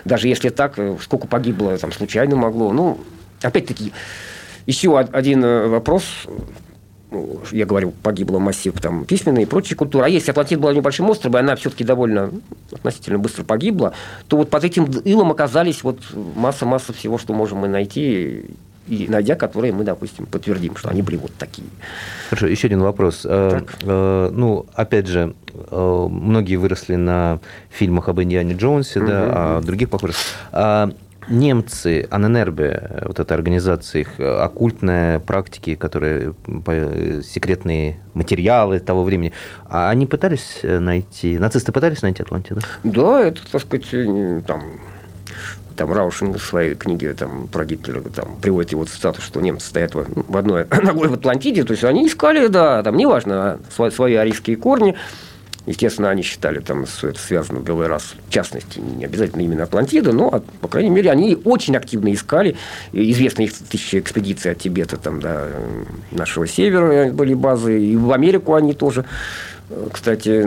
[0.06, 2.72] даже если так, э, сколько погибло, там, случайно могло.
[2.72, 3.00] Ну,
[3.42, 3.94] опять-таки,
[4.66, 6.28] еще один э, вопрос
[7.14, 10.06] ну, я говорю, погибло массив там, письменной и прочей культуры.
[10.06, 12.32] А если Атлантида была небольшим островом, и она все-таки довольно
[12.72, 13.94] относительно быстро погибла,
[14.28, 16.00] то вот под этим илом оказались вот
[16.36, 18.46] масса-масса всего, что можем мы найти,
[18.88, 21.68] и найдя которые мы, допустим, подтвердим, что они были вот такие.
[22.30, 23.22] Хорошо, еще один вопрос.
[23.26, 23.76] Э, так.
[23.84, 27.40] Э, ну, опять же, э, многие выросли на
[27.70, 29.08] фильмах об Индиане Джонсе, угу.
[29.08, 30.18] да, а других похожих.
[31.28, 36.34] А немцы, Аненербе, вот эта организация, их э, оккультная практики, которые
[37.24, 39.34] секретные материалы того времени,
[39.66, 42.62] а они пытались э, найти, нацисты пытались найти Атлантиду?
[42.84, 44.64] Да, это, так сказать, э, там,
[45.76, 49.96] там Раушин в своей книге там, про Гитлера там, приводит его цитату, что немцы стоят
[49.96, 54.58] в, одной ногой в Атлантиде, то есть они искали, да, там неважно, свои, свои арийские
[54.58, 54.96] корни,
[55.66, 60.12] Естественно, они считали, там, что это связано белый раз, в частности, не обязательно именно Атлантида,
[60.12, 62.58] но, по крайней мере, они очень активно искали.
[62.92, 65.52] Известны их тысячи экспедиций от Тибета, там, до
[66.12, 69.06] нашего севера были базы, и в Америку они тоже,
[69.92, 70.46] кстати,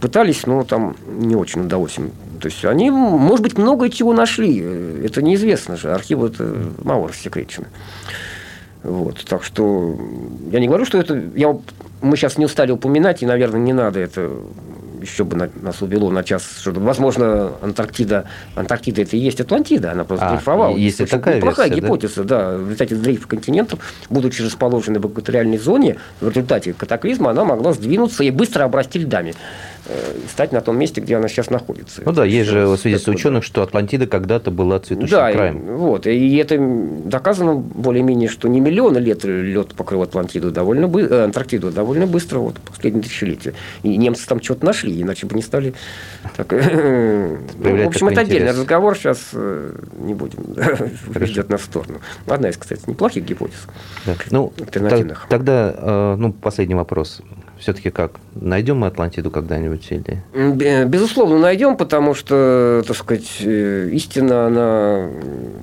[0.00, 2.10] пытались, но там не очень удалось им.
[2.40, 4.58] То есть они, может быть, много чего нашли.
[5.04, 5.92] Это неизвестно же.
[5.92, 7.68] Архивы это мало рассекречены.
[8.84, 9.96] Вот, так что
[10.50, 11.22] я не говорю, что это...
[11.34, 11.56] Я,
[12.00, 14.32] мы сейчас не устали упоминать, и, наверное, не надо это
[15.02, 18.24] еще бы нас увело на час, что, возможно, Антарктида,
[18.54, 20.76] Антарктида это и есть Атлантида, она просто а, дрейфовала.
[20.76, 22.52] Если такая плохая версия, гипотеза, да?
[22.52, 27.72] да, в результате дрейфа континентов, будучи расположенной в экваториальной зоне, в результате катаклизма она могла
[27.72, 29.34] сдвинуться и быстро обрасти льдами.
[29.84, 32.02] Э, стать на том месте, где она сейчас находится.
[32.04, 35.66] Ну да, есть же свидетельство ученых, что Атлантида когда-то была цветущим да, краем.
[35.66, 36.56] И, вот, и это
[37.04, 42.38] доказано более-менее, что не миллионы лет лед покрыл Атлантиду довольно бы, э, Антарктиду довольно быстро,
[42.38, 43.54] вот, последние тысячелетия.
[43.82, 45.74] И немцы там что-то нашли, иначе бы не стали
[46.36, 46.50] так...
[46.52, 50.54] ну, в общем, это отдельный разговор, сейчас э, не будем
[51.14, 52.00] ведет на сторону.
[52.26, 53.66] Одна из, кстати, неплохих гипотез.
[54.06, 54.14] Да.
[54.30, 55.26] Ну, альтернативных.
[55.28, 57.22] Тогда, ну, последний вопрос
[57.62, 58.12] все-таки как?
[58.34, 60.84] Найдем мы Атлантиду когда-нибудь или?
[60.84, 65.08] Безусловно, найдем, потому что, так сказать, э, истина, она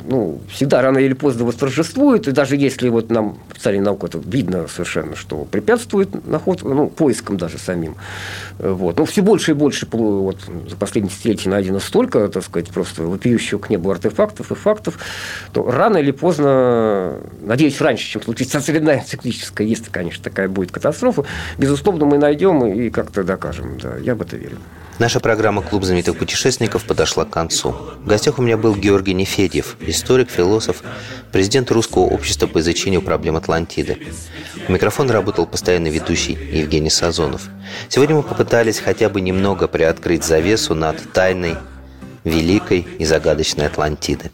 [0.08, 4.18] ну, всегда рано или поздно восторжествует, и даже если вот нам в царе наук это
[4.18, 7.95] видно совершенно, что препятствует наход, ну, поискам даже самим.
[8.58, 8.97] Вот.
[8.97, 10.38] Но все больше и больше вот,
[10.70, 15.00] за последние десятилетия найдено столько, так сказать, просто вопиющих к небу артефактов и фактов,
[15.52, 21.26] то рано или поздно, надеюсь, раньше, чем случится очередная циклическая, если, конечно, такая будет катастрофа,
[21.58, 23.78] безусловно, безусловно, мы найдем и как-то докажем.
[23.80, 24.58] Да, я в это верю.
[25.00, 27.74] Наша программа «Клуб знаменитых путешественников» подошла к концу.
[28.04, 30.84] В гостях у меня был Георгий Нефедьев, историк, философ,
[31.32, 33.98] президент Русского общества по изучению проблем Атлантиды.
[34.68, 37.48] У микрофона работал постоянный ведущий Евгений Сазонов.
[37.88, 41.56] Сегодня мы попытались хотя бы немного приоткрыть завесу над тайной
[42.24, 44.32] великой и загадочной Атлантиды.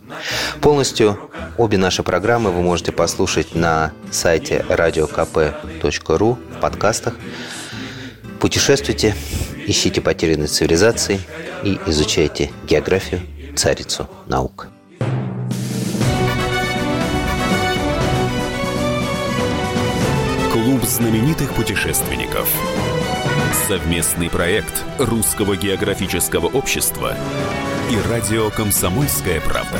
[0.62, 1.20] Полностью
[1.58, 7.16] обе наши программы вы можете послушать на сайте radiokp.ru в подкастах.
[8.40, 9.16] Путешествуйте,
[9.66, 11.20] ищите потерянные цивилизации
[11.64, 13.22] и изучайте географию,
[13.56, 14.68] царицу наук.
[20.52, 22.50] Клуб знаменитых путешественников.
[23.68, 27.16] Совместный проект Русского географического общества
[27.90, 29.80] и радио «Комсомольская правда».